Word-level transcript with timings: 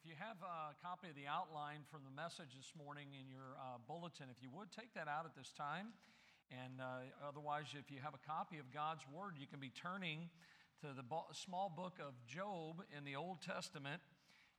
If 0.00 0.08
you 0.08 0.16
have 0.16 0.40
a 0.40 0.72
copy 0.80 1.12
of 1.12 1.14
the 1.14 1.28
outline 1.28 1.84
from 1.92 2.08
the 2.08 2.14
message 2.16 2.56
this 2.56 2.72
morning 2.72 3.12
in 3.12 3.28
your 3.28 3.52
uh, 3.60 3.76
bulletin, 3.84 4.32
if 4.32 4.40
you 4.40 4.48
would 4.48 4.72
take 4.72 4.96
that 4.96 5.12
out 5.12 5.28
at 5.28 5.36
this 5.36 5.52
time. 5.52 5.92
And 6.48 6.80
uh, 6.80 7.04
otherwise, 7.20 7.76
if 7.76 7.92
you 7.92 8.00
have 8.00 8.16
a 8.16 8.24
copy 8.24 8.56
of 8.56 8.72
God's 8.72 9.04
Word, 9.12 9.36
you 9.36 9.44
can 9.44 9.60
be 9.60 9.68
turning 9.68 10.32
to 10.80 10.96
the 10.96 11.04
bo- 11.04 11.28
small 11.36 11.68
book 11.68 12.00
of 12.00 12.16
Job 12.24 12.80
in 12.96 13.04
the 13.04 13.12
Old 13.12 13.44
Testament. 13.44 14.00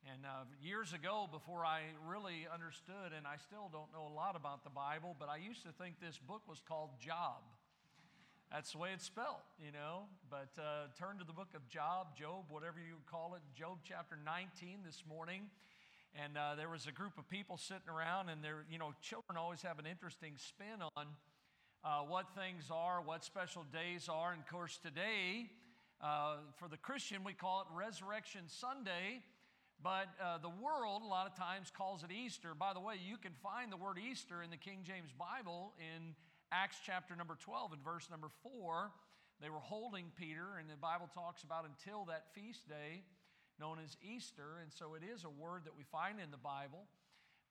And 0.06 0.30
uh, 0.30 0.46
years 0.62 0.94
ago, 0.94 1.26
before 1.26 1.66
I 1.66 1.90
really 2.06 2.46
understood, 2.46 3.10
and 3.10 3.26
I 3.26 3.42
still 3.42 3.66
don't 3.74 3.90
know 3.90 4.06
a 4.06 4.14
lot 4.14 4.38
about 4.38 4.62
the 4.62 4.70
Bible, 4.70 5.18
but 5.18 5.26
I 5.26 5.42
used 5.42 5.66
to 5.66 5.74
think 5.74 5.98
this 5.98 6.22
book 6.22 6.46
was 6.46 6.62
called 6.62 7.02
Job. 7.02 7.42
That's 8.52 8.74
the 8.74 8.80
way 8.80 8.90
it's 8.94 9.06
spelled, 9.06 9.48
you 9.64 9.72
know. 9.72 10.12
But 10.30 10.52
uh, 10.60 10.92
turn 11.00 11.18
to 11.20 11.24
the 11.24 11.32
book 11.32 11.56
of 11.56 11.66
Job, 11.70 12.18
Job, 12.20 12.44
whatever 12.50 12.80
you 12.80 13.00
call 13.10 13.34
it, 13.36 13.42
Job 13.56 13.78
chapter 13.82 14.18
19 14.26 14.80
this 14.86 15.04
morning. 15.08 15.44
And 16.22 16.36
uh, 16.36 16.56
there 16.56 16.68
was 16.68 16.86
a 16.86 16.92
group 16.92 17.18
of 17.18 17.30
people 17.30 17.56
sitting 17.56 17.88
around, 17.88 18.28
and 18.28 18.44
there, 18.44 18.66
you 18.70 18.78
know, 18.78 18.92
children 19.02 19.38
always 19.38 19.62
have 19.62 19.80
an 19.80 19.86
interesting 19.86 20.34
spin 20.36 20.84
on 20.98 21.06
uh, 21.86 22.00
what 22.00 22.26
things 22.36 22.66
are, 22.70 23.02
what 23.02 23.24
special 23.24 23.64
days 23.72 24.10
are. 24.12 24.34
And 24.34 24.42
of 24.42 24.48
course, 24.50 24.78
today, 24.84 25.48
uh, 26.04 26.44
for 26.58 26.68
the 26.68 26.76
Christian, 26.76 27.24
we 27.24 27.32
call 27.32 27.62
it 27.62 27.68
Resurrection 27.74 28.42
Sunday. 28.48 29.24
But 29.82 30.12
uh, 30.22 30.40
the 30.40 30.52
world, 30.52 31.04
a 31.04 31.08
lot 31.08 31.26
of 31.26 31.38
times, 31.38 31.72
calls 31.72 32.04
it 32.04 32.12
Easter. 32.12 32.54
By 32.54 32.74
the 32.74 32.82
way, 32.82 32.96
you 33.00 33.16
can 33.16 33.32
find 33.42 33.72
the 33.72 33.78
word 33.78 33.96
Easter 33.96 34.44
in 34.44 34.50
the 34.50 34.60
King 34.60 34.80
James 34.84 35.12
Bible 35.18 35.72
in 35.80 36.16
Acts 36.52 36.78
chapter 36.86 37.16
number 37.16 37.38
12 37.40 37.74
and 37.74 37.84
verse 37.84 38.10
number 38.12 38.28
4, 38.44 38.92
they 39.42 39.50
were 39.50 39.64
holding 39.64 40.12
Peter, 40.20 40.60
and 40.60 40.70
the 40.70 40.76
Bible 40.76 41.10
talks 41.14 41.44
about 41.44 41.66
until 41.66 42.06
that 42.06 42.26
feast 42.36 42.68
day 42.68 43.04
known 43.60 43.78
as 43.84 43.96
Easter. 44.04 44.60
And 44.62 44.72
so 44.72 44.96
it 44.96 45.04
is 45.04 45.24
a 45.24 45.30
word 45.30 45.64
that 45.66 45.78
we 45.78 45.84
find 45.84 46.20
in 46.20 46.30
the 46.30 46.38
Bible. 46.38 46.86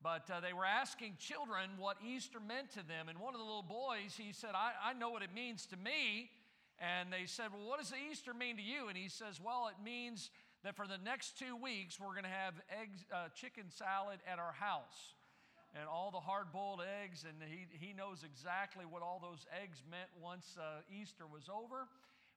But 0.02 0.30
uh, 0.30 0.40
they 0.40 0.52
were 0.52 0.66
asking 0.66 1.16
children 1.18 1.70
what 1.78 1.96
Easter 2.04 2.40
meant 2.40 2.70
to 2.72 2.86
them. 2.86 3.08
And 3.08 3.18
one 3.18 3.34
of 3.34 3.40
the 3.40 3.46
little 3.46 3.62
boys, 3.62 4.16
he 4.16 4.32
said, 4.32 4.50
I, 4.54 4.72
I 4.90 4.92
know 4.92 5.10
what 5.10 5.22
it 5.22 5.34
means 5.34 5.66
to 5.66 5.76
me. 5.76 6.28
And 6.78 7.12
they 7.12 7.26
said, 7.26 7.52
Well, 7.52 7.68
what 7.68 7.78
does 7.78 7.92
Easter 8.10 8.32
mean 8.34 8.56
to 8.56 8.62
you? 8.62 8.88
And 8.88 8.96
he 8.96 9.08
says, 9.08 9.40
Well, 9.40 9.68
it 9.68 9.82
means 9.84 10.30
that 10.64 10.76
for 10.76 10.86
the 10.86 10.98
next 10.98 11.38
two 11.38 11.56
weeks, 11.56 12.00
we're 12.00 12.12
going 12.12 12.24
to 12.24 12.28
have 12.28 12.54
eggs, 12.80 13.04
uh, 13.12 13.28
chicken 13.34 13.64
salad 13.68 14.20
at 14.30 14.38
our 14.38 14.52
house 14.52 15.14
and 15.74 15.86
all 15.86 16.10
the 16.10 16.20
hard 16.20 16.50
boiled 16.52 16.82
eggs, 17.02 17.24
and 17.24 17.38
he, 17.46 17.66
he 17.78 17.92
knows 17.92 18.24
exactly 18.24 18.84
what 18.84 19.02
all 19.02 19.20
those 19.22 19.46
eggs 19.62 19.82
meant 19.88 20.10
once 20.20 20.58
uh, 20.58 20.82
Easter 20.90 21.26
was 21.30 21.48
over. 21.48 21.86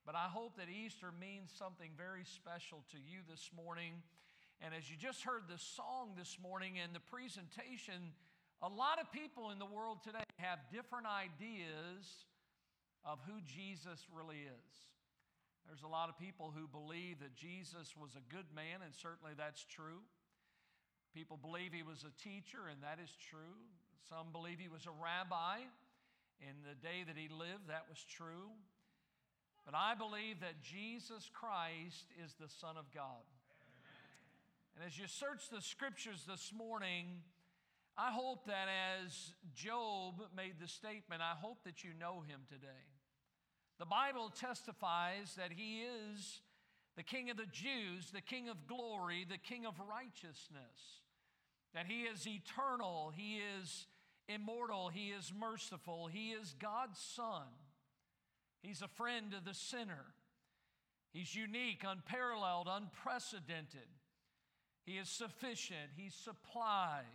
But 0.05 0.15
I 0.15 0.27
hope 0.27 0.57
that 0.57 0.67
Easter 0.69 1.11
means 1.15 1.49
something 1.55 1.91
very 1.97 2.25
special 2.25 2.83
to 2.91 2.97
you 2.97 3.23
this 3.29 3.49
morning. 3.55 4.03
And 4.61 4.73
as 4.75 4.91
you 4.91 4.97
just 4.97 5.23
heard 5.23 5.47
the 5.47 5.57
song 5.57 6.13
this 6.17 6.37
morning 6.43 6.77
and 6.77 6.93
the 6.93 6.99
presentation, 6.99 8.11
a 8.61 8.69
lot 8.69 8.99
of 8.99 9.11
people 9.11 9.49
in 9.49 9.59
the 9.59 9.65
world 9.65 10.03
today 10.03 10.27
have 10.37 10.59
different 10.71 11.07
ideas 11.07 12.27
of 13.03 13.19
who 13.25 13.41
Jesus 13.41 14.05
really 14.13 14.43
is. 14.43 14.73
There's 15.67 15.83
a 15.83 15.87
lot 15.87 16.09
of 16.09 16.19
people 16.19 16.53
who 16.55 16.67
believe 16.67 17.19
that 17.19 17.35
Jesus 17.35 17.95
was 17.95 18.11
a 18.15 18.23
good 18.33 18.47
man, 18.53 18.83
and 18.83 18.93
certainly 18.93 19.33
that's 19.37 19.63
true. 19.63 20.03
People 21.13 21.37
believe 21.37 21.73
he 21.73 21.83
was 21.83 22.03
a 22.03 22.13
teacher, 22.21 22.65
and 22.71 22.81
that 22.81 22.97
is 22.97 23.11
true. 23.29 23.61
Some 24.09 24.31
believe 24.31 24.59
he 24.59 24.67
was 24.67 24.85
a 24.85 24.95
rabbi. 24.97 25.61
In 26.41 26.59
the 26.67 26.75
day 26.75 27.05
that 27.07 27.15
he 27.15 27.29
lived, 27.29 27.69
that 27.69 27.85
was 27.87 28.03
true. 28.03 28.51
But 29.65 29.75
I 29.75 29.95
believe 29.95 30.41
that 30.41 30.61
Jesus 30.61 31.29
Christ 31.31 32.11
is 32.23 32.33
the 32.33 32.49
Son 32.49 32.75
of 32.75 32.91
God. 32.91 33.23
Amen. 33.61 34.75
And 34.75 34.85
as 34.85 34.97
you 34.97 35.07
search 35.07 35.49
the 35.49 35.61
scriptures 35.61 36.25
this 36.27 36.51
morning, 36.51 37.21
I 37.97 38.11
hope 38.11 38.47
that 38.47 38.67
as 38.97 39.33
Job 39.53 40.15
made 40.35 40.55
the 40.59 40.67
statement, 40.67 41.21
I 41.21 41.39
hope 41.39 41.63
that 41.63 41.83
you 41.83 41.91
know 41.97 42.23
him 42.27 42.41
today. 42.49 42.89
The 43.79 43.85
Bible 43.85 44.33
testifies 44.35 45.35
that 45.37 45.51
he 45.55 45.83
is 45.83 46.41
the 46.97 47.03
King 47.03 47.29
of 47.29 47.37
the 47.37 47.45
Jews, 47.45 48.11
the 48.11 48.21
King 48.21 48.49
of 48.49 48.67
glory, 48.67 49.25
the 49.29 49.37
King 49.37 49.65
of 49.65 49.75
righteousness. 49.79 51.02
That 51.73 51.87
He 51.87 52.01
is 52.01 52.27
eternal, 52.27 53.11
He 53.15 53.39
is 53.59 53.87
immortal, 54.27 54.89
He 54.89 55.09
is 55.09 55.31
merciful, 55.37 56.07
He 56.07 56.31
is 56.31 56.55
God's 56.59 56.99
Son. 56.99 57.47
He's 58.61 58.81
a 58.81 58.87
friend 58.87 59.33
of 59.33 59.45
the 59.45 59.53
sinner. 59.53 60.05
He's 61.11 61.35
unique, 61.35 61.83
unparalleled, 61.87 62.67
unprecedented. 62.69 63.87
He 64.85 64.93
is 64.93 65.09
sufficient, 65.09 65.91
He 65.95 66.09
supplies, 66.09 67.05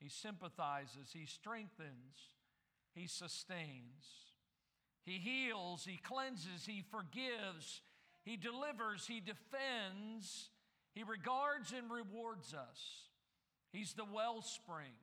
He 0.00 0.08
sympathizes, 0.08 1.10
He 1.12 1.26
strengthens, 1.26 2.30
He 2.94 3.06
sustains. 3.06 4.04
He 5.04 5.18
heals, 5.18 5.84
He 5.84 5.98
cleanses, 5.98 6.66
He 6.66 6.82
forgives, 6.90 7.82
he 8.24 8.36
delivers, 8.36 9.06
He 9.06 9.20
defends, 9.20 10.48
He 10.94 11.02
regards 11.02 11.72
and 11.72 11.90
rewards 11.90 12.54
us. 12.54 13.08
He's 13.74 13.92
the 13.94 14.04
wellspring, 14.04 14.94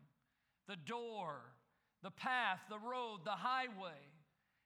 the 0.69 0.77
door, 0.77 1.35
the 2.01 2.09
path, 2.09 2.61
the 2.69 2.79
road, 2.79 3.19
the 3.25 3.31
highway. 3.31 3.99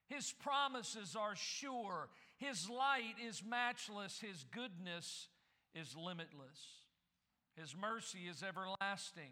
His 0.07 0.31
promises 0.31 1.15
are 1.19 1.35
sure. 1.35 2.09
His 2.37 2.69
light 2.69 3.15
is 3.27 3.41
matchless. 3.43 4.19
His 4.19 4.45
goodness 4.51 5.29
is 5.73 5.95
limitless. 5.97 6.85
His 7.59 7.75
mercy 7.75 8.27
is 8.29 8.43
everlasting. 8.43 9.31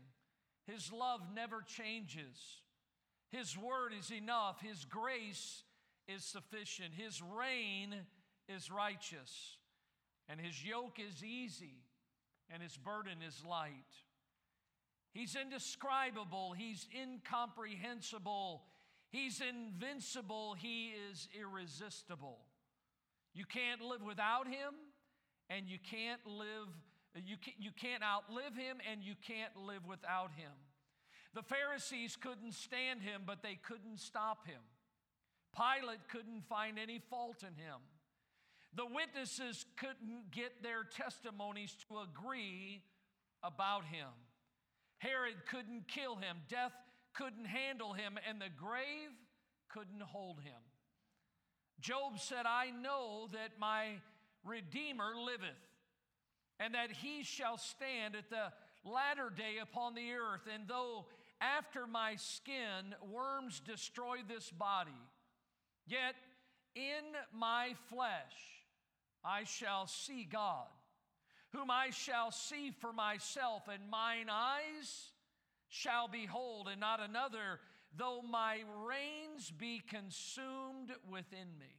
His 0.66 0.92
love 0.92 1.22
never 1.36 1.62
changes. 1.62 2.62
His 3.32 3.56
word 3.56 3.92
is 3.98 4.12
enough. 4.12 4.60
His 4.60 4.86
grace 4.86 5.62
is 6.08 6.24
sufficient. 6.24 6.96
His 6.96 7.22
reign 7.22 7.94
is 8.50 8.72
righteous, 8.72 9.58
and 10.28 10.40
his 10.40 10.66
yoke 10.66 10.98
is 11.00 11.24
easy, 11.24 11.84
and 12.50 12.64
his 12.64 12.76
burden 12.76 13.20
is 13.26 13.44
light. 13.48 13.72
He's 15.14 15.36
indescribable, 15.36 16.54
he's 16.54 16.88
incomprehensible, 17.00 18.64
he's 19.12 19.42
invincible, 19.42 20.56
he 20.58 20.94
is 21.12 21.28
irresistible. 21.40 22.40
You 23.36 23.46
can't 23.46 23.82
live 23.82 24.02
without 24.02 24.48
him, 24.48 24.74
and 25.50 25.68
you 25.68 25.78
can't 25.78 26.26
live, 26.26 26.68
you, 27.26 27.38
can, 27.38 27.54
you 27.60 27.70
can't 27.72 28.02
outlive 28.04 28.56
him, 28.56 28.78
and 28.92 29.04
you 29.04 29.14
can't 29.28 29.56
live 29.56 29.86
without 29.88 30.32
him. 30.36 30.52
The 31.36 31.44
Pharisees 31.44 32.16
couldn't 32.16 32.54
stand 32.54 33.02
him, 33.02 33.22
but 33.26 33.44
they 33.44 33.56
couldn't 33.56 34.00
stop 34.00 34.48
him. 34.48 34.62
Pilate 35.56 36.08
couldn't 36.10 36.48
find 36.50 36.80
any 36.80 37.00
fault 37.10 37.44
in 37.44 37.56
him. 37.56 37.80
The 38.76 38.86
witnesses 38.86 39.66
couldn't 39.78 40.32
get 40.32 40.64
their 40.64 40.84
testimonies 40.84 41.76
to 41.88 42.00
agree 42.00 42.82
about 43.44 43.86
him. 43.86 44.10
Herod 45.04 45.46
couldn't 45.50 45.90
kill 45.90 46.16
him, 46.16 46.38
death 46.48 46.72
couldn't 47.14 47.46
handle 47.46 47.92
him, 47.92 48.18
and 48.28 48.40
the 48.40 48.50
grave 48.56 49.12
couldn't 49.68 50.02
hold 50.02 50.40
him. 50.40 50.62
Job 51.82 52.20
said, 52.20 52.46
I 52.46 52.72
know 52.72 53.28
that 53.34 53.60
my 53.60 54.00
Redeemer 54.46 55.12
liveth, 55.18 55.60
and 56.58 56.74
that 56.74 56.92
he 56.92 57.24
shall 57.24 57.58
stand 57.58 58.16
at 58.16 58.30
the 58.30 58.54
latter 58.90 59.30
day 59.30 59.58
upon 59.62 59.94
the 59.94 60.14
earth. 60.14 60.48
And 60.54 60.70
though 60.70 61.08
after 61.42 61.86
my 61.86 62.16
skin 62.16 62.96
worms 63.12 63.60
destroy 63.60 64.18
this 64.26 64.50
body, 64.52 64.92
yet 65.86 66.16
in 66.76 67.04
my 67.38 67.74
flesh 67.90 68.64
I 69.26 69.44
shall 69.44 69.88
see 69.88 70.24
God, 70.24 70.68
whom 71.54 71.70
I 71.70 71.92
shall 71.92 72.32
see 72.32 72.72
for 72.72 72.92
myself, 72.92 73.64
and 73.72 73.90
mine 73.90 74.28
eyes 74.30 75.12
shall 75.70 76.08
behold, 76.08 76.68
and 76.68 76.80
not 76.80 77.00
another, 77.00 77.60
though 77.96 78.22
my 78.22 78.60
reins 78.86 79.52
be 79.52 79.82
consumed 79.88 80.92
within 81.10 81.48
me. 81.60 81.78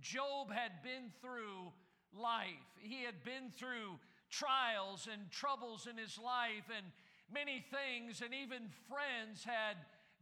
Job 0.00 0.50
had 0.50 0.82
been 0.82 1.12
through 1.20 1.72
life, 2.12 2.48
he 2.80 3.04
had 3.04 3.22
been 3.24 3.52
through 3.56 3.98
trials 4.30 5.08
and 5.12 5.30
troubles 5.30 5.86
in 5.88 5.96
his 5.96 6.18
life, 6.18 6.64
and 6.76 6.86
many 7.32 7.64
things, 7.70 8.22
and 8.22 8.34
even 8.34 8.68
friends 8.88 9.44
had 9.44 9.76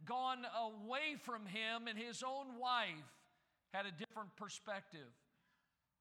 gone 0.05 0.45
away 0.59 1.15
from 1.23 1.45
him, 1.45 1.87
and 1.87 1.97
his 1.97 2.23
own 2.23 2.59
wife 2.59 2.87
had 3.73 3.85
a 3.85 3.91
different 3.91 4.35
perspective. 4.35 5.09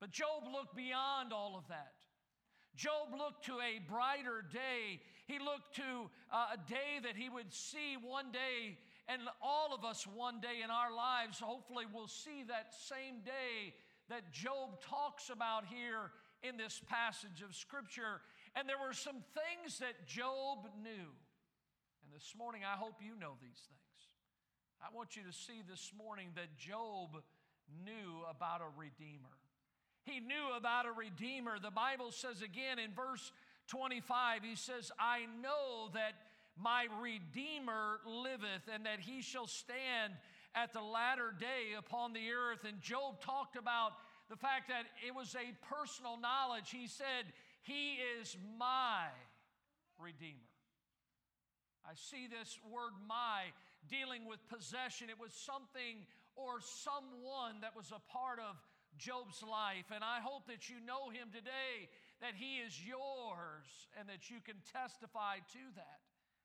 But 0.00 0.10
Job 0.10 0.44
looked 0.52 0.76
beyond 0.76 1.32
all 1.32 1.56
of 1.56 1.68
that. 1.68 1.92
Job 2.76 3.12
looked 3.16 3.44
to 3.46 3.60
a 3.60 3.80
brighter 3.90 4.44
day. 4.52 5.00
He 5.26 5.38
looked 5.38 5.76
to 5.76 6.10
uh, 6.32 6.54
a 6.54 6.70
day 6.70 7.00
that 7.02 7.16
he 7.16 7.28
would 7.28 7.52
see 7.52 7.96
one 8.00 8.32
day, 8.32 8.78
and 9.08 9.20
all 9.42 9.74
of 9.74 9.84
us 9.84 10.06
one 10.06 10.40
day 10.40 10.62
in 10.64 10.70
our 10.70 10.94
lives, 10.94 11.38
hopefully, 11.38 11.84
will 11.92 12.08
see 12.08 12.44
that 12.48 12.74
same 12.74 13.20
day 13.24 13.74
that 14.08 14.32
Job 14.32 14.80
talks 14.82 15.30
about 15.30 15.64
here 15.66 16.10
in 16.42 16.56
this 16.56 16.80
passage 16.88 17.42
of 17.46 17.54
Scripture. 17.54 18.20
And 18.56 18.68
there 18.68 18.78
were 18.78 18.94
some 18.94 19.22
things 19.32 19.78
that 19.78 20.06
Job 20.06 20.68
knew. 20.82 21.08
And 22.02 22.12
this 22.12 22.34
morning, 22.36 22.62
I 22.64 22.76
hope 22.76 22.96
you 23.00 23.18
know 23.18 23.34
these 23.40 23.62
things. 23.68 23.82
I 24.82 24.94
want 24.94 25.14
you 25.14 25.22
to 25.22 25.32
see 25.32 25.62
this 25.68 25.92
morning 25.96 26.28
that 26.34 26.58
Job 26.58 27.22
knew 27.84 28.26
about 28.28 28.60
a 28.60 28.68
Redeemer. 28.76 29.41
He 30.04 30.20
knew 30.20 30.56
about 30.56 30.86
a 30.86 30.92
Redeemer. 30.92 31.58
The 31.62 31.70
Bible 31.70 32.10
says 32.10 32.42
again 32.42 32.78
in 32.78 32.92
verse 32.92 33.32
25, 33.68 34.42
he 34.42 34.56
says, 34.56 34.90
I 34.98 35.26
know 35.42 35.90
that 35.94 36.14
my 36.60 36.86
Redeemer 37.00 38.00
liveth, 38.06 38.68
and 38.72 38.84
that 38.84 39.00
he 39.00 39.22
shall 39.22 39.46
stand 39.46 40.12
at 40.54 40.72
the 40.72 40.82
latter 40.82 41.32
day 41.38 41.72
upon 41.78 42.12
the 42.12 42.30
earth. 42.32 42.64
And 42.68 42.80
Job 42.80 43.22
talked 43.22 43.56
about 43.56 43.92
the 44.28 44.36
fact 44.36 44.68
that 44.68 44.84
it 45.06 45.14
was 45.14 45.34
a 45.34 45.74
personal 45.74 46.18
knowledge. 46.18 46.70
He 46.70 46.86
said, 46.88 47.32
He 47.62 47.98
is 48.20 48.36
my 48.58 49.06
Redeemer. 49.98 50.52
I 51.84 51.94
see 51.94 52.28
this 52.28 52.58
word 52.70 52.92
my 53.08 53.50
dealing 53.88 54.26
with 54.26 54.38
possession. 54.48 55.10
It 55.10 55.18
was 55.18 55.32
something 55.32 56.06
or 56.36 56.60
someone 56.60 57.60
that 57.62 57.74
was 57.74 57.90
a 57.90 58.00
part 58.12 58.38
of 58.38 58.56
Job's 58.98 59.42
life. 59.42 59.88
And 59.94 60.04
I 60.04 60.20
hope 60.20 60.46
that 60.48 60.68
you 60.68 60.76
know 60.84 61.08
him 61.08 61.32
today, 61.32 61.88
that 62.20 62.34
he 62.36 62.60
is 62.60 62.76
yours, 62.80 63.68
and 63.98 64.08
that 64.08 64.30
you 64.30 64.40
can 64.44 64.56
testify 64.72 65.40
to 65.56 65.64
that. 65.76 66.00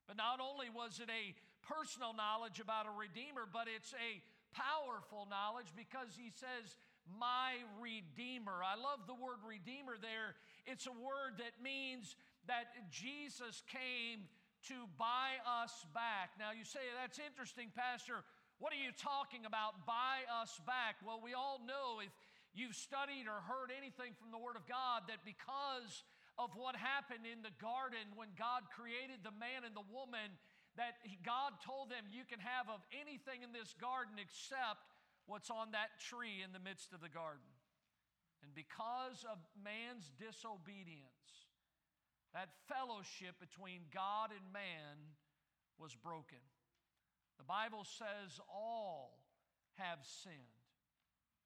But 0.07 0.15
not 0.15 0.39
only 0.39 0.71
was 0.71 1.03
it 1.03 1.11
a 1.11 1.35
personal 1.67 2.15
knowledge 2.15 2.63
about 2.63 2.87
a 2.87 2.95
Redeemer, 2.95 3.43
but 3.43 3.67
it's 3.67 3.91
a 3.99 4.23
powerful 4.55 5.27
knowledge 5.27 5.67
because 5.75 6.15
he 6.15 6.31
says, 6.31 6.79
My 7.19 7.59
Redeemer. 7.83 8.63
I 8.63 8.79
love 8.79 9.03
the 9.03 9.19
word 9.19 9.43
Redeemer 9.43 9.99
there. 9.99 10.39
It's 10.63 10.87
a 10.87 10.95
word 10.95 11.43
that 11.43 11.59
means 11.59 12.15
that 12.47 12.71
Jesus 12.87 13.61
came 13.67 14.23
to 14.71 14.87
buy 14.95 15.37
us 15.43 15.85
back. 15.91 16.31
Now, 16.39 16.55
you 16.55 16.63
say, 16.63 16.81
That's 16.95 17.19
interesting, 17.19 17.67
Pastor. 17.75 18.23
What 18.57 18.73
are 18.73 18.81
you 18.81 18.89
talking 18.97 19.45
about? 19.45 19.85
Buy 19.85 20.25
us 20.41 20.57
back. 20.65 20.97
Well, 21.05 21.21
we 21.21 21.37
all 21.37 21.61
know 21.61 22.01
if 22.01 22.09
you've 22.57 22.75
studied 22.75 23.29
or 23.29 23.39
heard 23.45 23.69
anything 23.69 24.17
from 24.17 24.33
the 24.33 24.41
Word 24.41 24.57
of 24.57 24.65
God 24.65 25.05
that 25.07 25.21
because 25.21 26.03
of 26.37 26.53
what 26.53 26.77
happened 26.77 27.25
in 27.25 27.41
the 27.41 27.53
garden 27.57 28.13
when 28.17 28.33
God 28.37 28.65
created 28.73 29.21
the 29.21 29.33
man 29.33 29.65
and 29.65 29.73
the 29.73 29.85
woman, 29.89 30.37
that 30.77 31.01
God 31.25 31.57
told 31.65 31.89
them, 31.89 32.05
You 32.09 32.25
can 32.25 32.41
have 32.41 32.69
of 32.69 32.81
anything 32.93 33.41
in 33.41 33.53
this 33.53 33.73
garden 33.81 34.21
except 34.21 34.85
what's 35.25 35.49
on 35.49 35.73
that 35.73 35.97
tree 35.97 36.45
in 36.45 36.53
the 36.53 36.61
midst 36.61 36.93
of 36.93 37.01
the 37.01 37.09
garden. 37.09 37.49
And 38.45 38.53
because 38.53 39.25
of 39.25 39.41
man's 39.57 40.13
disobedience, 40.21 41.49
that 42.37 42.53
fellowship 42.69 43.41
between 43.41 43.89
God 43.89 44.29
and 44.29 44.45
man 44.53 45.17
was 45.81 45.97
broken. 45.97 46.41
The 47.41 47.49
Bible 47.49 47.85
says 47.85 48.37
all 48.49 49.25
have 49.81 50.05
sinned 50.05 50.56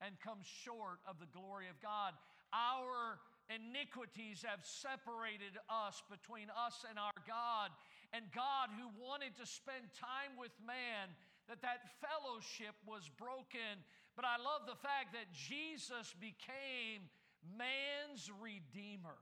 and 0.01 0.17
come 0.19 0.41
short 0.41 0.99
of 1.05 1.21
the 1.21 1.29
glory 1.29 1.69
of 1.69 1.77
God. 1.79 2.13
Our 2.51 3.21
iniquities 3.47 4.43
have 4.43 4.65
separated 4.65 5.55
us 5.69 6.03
between 6.09 6.51
us 6.51 6.83
and 6.89 6.99
our 6.99 7.15
God. 7.23 7.71
And 8.11 8.27
God, 8.35 8.73
who 8.75 8.91
wanted 8.99 9.37
to 9.39 9.45
spend 9.47 9.87
time 9.95 10.35
with 10.35 10.51
man, 10.59 11.15
that 11.47 11.63
that 11.63 11.95
fellowship 12.03 12.75
was 12.83 13.07
broken. 13.15 13.79
But 14.15 14.27
I 14.27 14.35
love 14.35 14.67
the 14.67 14.79
fact 14.79 15.15
that 15.15 15.31
Jesus 15.31 16.11
became 16.19 17.07
man's 17.55 18.27
redeemer. 18.27 19.15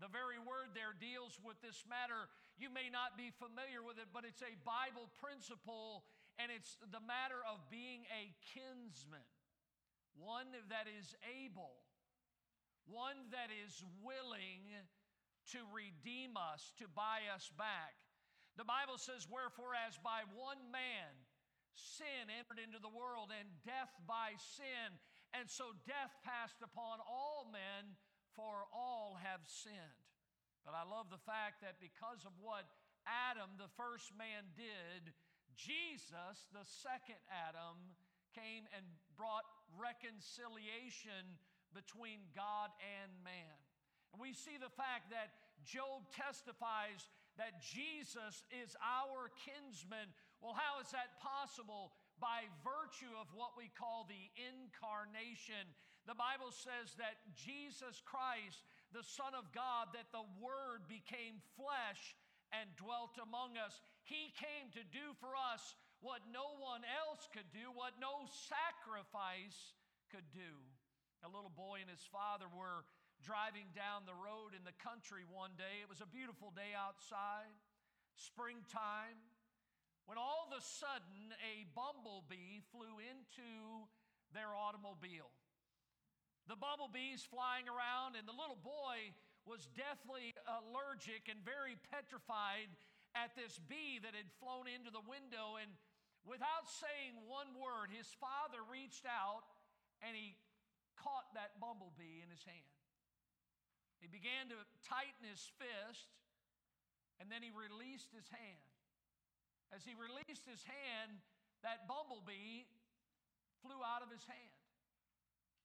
The 0.00 0.10
very 0.10 0.40
word 0.40 0.74
there 0.74 0.96
deals 0.96 1.38
with 1.40 1.60
this 1.62 1.84
matter. 1.86 2.28
You 2.58 2.68
may 2.68 2.90
not 2.90 3.14
be 3.14 3.30
familiar 3.38 3.80
with 3.84 3.96
it, 4.02 4.10
but 4.10 4.26
it's 4.26 4.42
a 4.42 4.54
Bible 4.66 5.06
principle, 5.20 6.04
and 6.40 6.50
it's 6.50 6.76
the 6.90 7.02
matter 7.04 7.38
of 7.46 7.62
being 7.70 8.04
a 8.10 8.32
kinsman, 8.50 9.24
one 10.16 10.52
that 10.68 10.86
is 10.86 11.14
able 11.24 11.82
one 12.90 13.30
that 13.30 13.50
is 13.52 13.84
willing 14.02 14.66
to 15.54 15.60
redeem 15.70 16.34
us, 16.34 16.74
to 16.78 16.86
buy 16.90 17.26
us 17.30 17.50
back. 17.54 17.94
The 18.58 18.66
Bible 18.66 18.98
says, 18.98 19.26
Wherefore, 19.30 19.74
as 19.74 19.98
by 20.02 20.26
one 20.34 20.60
man 20.70 21.10
sin 21.72 22.28
entered 22.28 22.60
into 22.60 22.76
the 22.82 22.92
world, 22.92 23.32
and 23.32 23.48
death 23.64 23.90
by 24.04 24.36
sin, 24.36 24.92
and 25.32 25.48
so 25.48 25.72
death 25.88 26.12
passed 26.20 26.60
upon 26.60 27.00
all 27.08 27.48
men, 27.48 27.96
for 28.36 28.68
all 28.72 29.16
have 29.20 29.40
sinned. 29.48 30.04
But 30.64 30.76
I 30.76 30.84
love 30.84 31.08
the 31.08 31.20
fact 31.24 31.64
that 31.64 31.80
because 31.80 32.28
of 32.28 32.36
what 32.38 32.68
Adam, 33.08 33.56
the 33.56 33.72
first 33.74 34.12
man, 34.14 34.52
did, 34.54 35.16
Jesus, 35.56 36.48
the 36.52 36.64
second 36.64 37.18
Adam, 37.28 37.76
came 38.36 38.68
and 38.76 38.84
brought 39.16 39.44
reconciliation 39.78 41.38
between 41.72 42.24
God 42.36 42.70
and 42.80 43.10
man. 43.24 43.56
And 44.12 44.20
we 44.20 44.36
see 44.36 44.60
the 44.60 44.72
fact 44.72 45.08
that 45.08 45.32
Job 45.64 46.04
testifies 46.12 47.08
that 47.40 47.64
Jesus 47.64 48.44
is 48.52 48.76
our 48.84 49.32
kinsman. 49.40 50.12
Well, 50.44 50.52
how 50.52 50.82
is 50.84 50.92
that 50.92 51.16
possible? 51.16 51.96
By 52.20 52.44
virtue 52.60 53.14
of 53.16 53.32
what 53.32 53.56
we 53.56 53.72
call 53.72 54.04
the 54.04 54.28
incarnation. 54.36 55.64
The 56.04 56.18
Bible 56.18 56.52
says 56.52 56.92
that 57.00 57.16
Jesus 57.32 58.04
Christ, 58.04 58.66
the 58.92 59.06
Son 59.06 59.32
of 59.32 59.48
God, 59.56 59.96
that 59.96 60.12
the 60.12 60.26
Word 60.42 60.84
became 60.90 61.40
flesh 61.56 62.18
and 62.52 62.68
dwelt 62.76 63.16
among 63.16 63.56
us. 63.56 63.80
He 64.04 64.34
came 64.36 64.68
to 64.76 64.84
do 64.92 65.16
for 65.16 65.32
us 65.32 65.72
what 66.02 66.26
no 66.26 66.58
one 66.58 66.82
else 66.82 67.30
could 67.30 67.46
do, 67.54 67.70
what 67.72 67.94
no 68.02 68.26
sacrifice 68.26 69.78
could 70.10 70.26
do. 70.34 70.52
A 71.22 71.30
little 71.30 71.54
boy 71.54 71.78
and 71.78 71.88
his 71.88 72.02
father 72.10 72.50
were 72.50 72.82
driving 73.22 73.70
down 73.70 74.02
the 74.02 74.18
road 74.18 74.58
in 74.58 74.66
the 74.66 74.74
country 74.82 75.22
one 75.22 75.54
day. 75.54 75.78
It 75.78 75.86
was 75.86 76.02
a 76.02 76.10
beautiful 76.10 76.50
day 76.50 76.74
outside, 76.74 77.54
springtime, 78.18 79.14
when 80.10 80.18
all 80.18 80.50
of 80.50 80.50
a 80.50 80.58
sudden 80.58 81.30
a 81.38 81.62
bumblebee 81.78 82.66
flew 82.74 82.98
into 82.98 83.86
their 84.34 84.50
automobile. 84.50 85.30
The 86.50 86.58
bumblebees 86.58 87.22
flying 87.22 87.70
around, 87.70 88.18
and 88.18 88.26
the 88.26 88.34
little 88.34 88.58
boy 88.58 89.14
was 89.46 89.70
deathly 89.78 90.34
allergic 90.50 91.30
and 91.30 91.38
very 91.46 91.78
petrified 91.94 92.66
at 93.14 93.38
this 93.38 93.62
bee 93.70 94.02
that 94.02 94.18
had 94.18 94.26
flown 94.42 94.66
into 94.66 94.90
the 94.90 95.04
window. 95.06 95.62
And 95.62 95.70
without 96.26 96.70
saying 96.70 97.18
one 97.26 97.50
word, 97.58 97.90
his 97.90 98.08
father 98.18 98.62
reached 98.66 99.06
out 99.06 99.42
and 100.02 100.14
he 100.14 100.34
caught 100.98 101.30
that 101.34 101.58
bumblebee 101.58 102.22
in 102.22 102.30
his 102.30 102.42
hand. 102.46 102.72
He 104.02 104.10
began 104.10 104.50
to 104.50 104.58
tighten 104.82 105.22
his 105.22 105.38
fist, 105.62 106.10
and 107.22 107.30
then 107.30 107.38
he 107.38 107.54
released 107.54 108.10
his 108.10 108.26
hand. 108.34 108.66
As 109.70 109.86
he 109.86 109.94
released 109.94 110.42
his 110.42 110.58
hand, 110.66 111.22
that 111.62 111.86
bumblebee 111.86 112.66
flew 113.62 113.78
out 113.78 114.02
of 114.02 114.10
his 114.10 114.26
hand. 114.26 114.58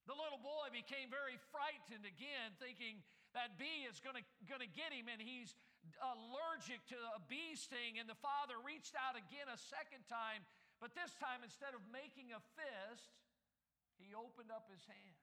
The 0.05 0.13
little 0.13 0.37
boy 0.37 0.69
became 0.69 1.09
very 1.09 1.41
frightened 1.49 2.05
again, 2.05 2.53
thinking 2.61 3.01
that 3.33 3.57
bee 3.57 3.89
is 3.89 3.97
going 3.99 4.15
to 4.21 4.71
get 4.77 4.93
him, 4.93 5.09
and 5.09 5.17
he's 5.17 5.57
allergic 6.00 6.84
to 6.91 6.98
a 7.15 7.22
bee 7.27 7.56
sting. 7.56 8.00
And 8.01 8.08
the 8.10 8.20
father 8.20 8.60
reached 8.62 8.94
out 8.98 9.15
again 9.15 9.48
a 9.48 9.60
second 9.60 10.03
time, 10.08 10.44
but 10.82 10.94
this 10.94 11.13
time, 11.17 11.41
instead 11.41 11.74
of 11.74 11.82
making 11.89 12.32
a 12.36 12.41
fist, 12.56 13.13
he 13.98 14.13
opened 14.13 14.53
up 14.53 14.70
his 14.70 14.84
hand 14.86 15.17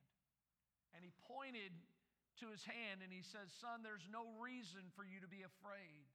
and 0.94 1.02
he 1.02 1.14
pointed 1.30 1.71
to 2.42 2.50
his 2.50 2.66
hand 2.66 3.02
and 3.02 3.14
he 3.14 3.23
says, 3.23 3.50
Son, 3.62 3.87
there's 3.87 4.06
no 4.11 4.26
reason 4.42 4.90
for 4.99 5.06
you 5.06 5.23
to 5.23 5.30
be 5.30 5.47
afraid. 5.47 6.06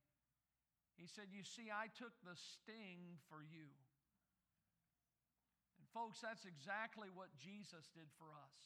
He 1.00 1.08
said, 1.08 1.32
You 1.32 1.48
see, 1.48 1.72
I 1.72 1.88
took 1.96 2.12
the 2.28 2.36
sting 2.36 3.20
for 3.32 3.40
you. 3.40 3.72
And 5.80 5.88
folks, 5.96 6.20
that's 6.20 6.44
exactly 6.44 7.08
what 7.08 7.32
Jesus 7.40 7.88
did 7.96 8.12
for 8.20 8.28
us. 8.36 8.58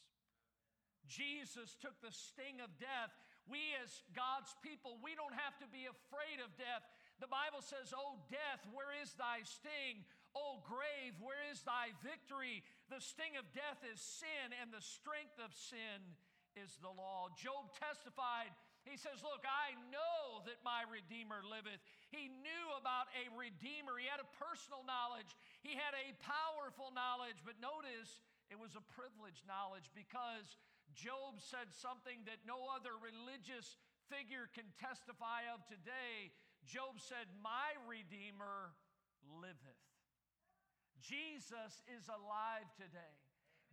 Jesus 1.05 1.77
took 1.77 1.93
the 2.01 2.09
sting 2.09 2.57
of 2.63 2.73
death. 2.81 3.13
We, 3.47 3.75
as 3.83 3.91
God's 4.15 4.55
people, 4.63 4.95
we 5.03 5.19
don't 5.19 5.35
have 5.35 5.59
to 5.59 5.67
be 5.67 5.85
afraid 5.85 6.39
of 6.39 6.53
death. 6.55 6.83
The 7.19 7.27
Bible 7.27 7.59
says, 7.59 7.91
Oh, 7.91 8.19
death, 8.31 8.63
where 8.71 8.95
is 9.03 9.11
thy 9.19 9.43
sting? 9.43 10.07
Oh, 10.33 10.63
grave, 10.65 11.13
where 11.21 11.43
is 11.51 11.61
thy 11.61 11.93
victory? 12.01 12.65
The 12.89 13.03
sting 13.03 13.37
of 13.37 13.45
death 13.53 13.83
is 13.85 14.01
sin, 14.01 14.55
and 14.63 14.73
the 14.73 14.81
strength 14.81 15.37
of 15.37 15.53
sin 15.53 16.01
is 16.57 16.73
the 16.81 16.89
law. 16.89 17.29
Job 17.37 17.69
testified, 17.77 18.49
he 18.87 18.97
says, 18.97 19.21
Look, 19.21 19.45
I 19.45 19.77
know 19.93 20.43
that 20.49 20.63
my 20.65 20.87
Redeemer 20.89 21.43
liveth. 21.45 21.79
He 22.09 22.29
knew 22.29 22.65
about 22.79 23.11
a 23.13 23.29
Redeemer. 23.33 23.97
He 23.97 24.09
had 24.09 24.21
a 24.21 24.29
personal 24.39 24.87
knowledge, 24.87 25.35
he 25.61 25.75
had 25.75 25.93
a 25.93 26.15
powerful 26.23 26.95
knowledge, 26.95 27.39
but 27.43 27.59
notice 27.61 28.23
it 28.51 28.59
was 28.59 28.75
a 28.77 28.83
privileged 28.93 29.45
knowledge 29.49 29.89
because 29.97 30.59
Job 30.93 31.41
said 31.41 31.73
something 31.73 32.23
that 32.29 32.45
no 32.45 32.69
other 32.71 32.93
religious 32.97 33.77
figure 34.07 34.49
can 34.53 34.69
testify 34.77 35.49
of 35.51 35.65
today. 35.65 36.31
Job 36.63 37.01
said, 37.01 37.27
My 37.41 37.75
Redeemer 37.89 38.73
liveth. 39.27 39.83
Jesus 41.03 41.83
is 41.91 42.07
alive 42.07 42.69
today. 42.79 43.17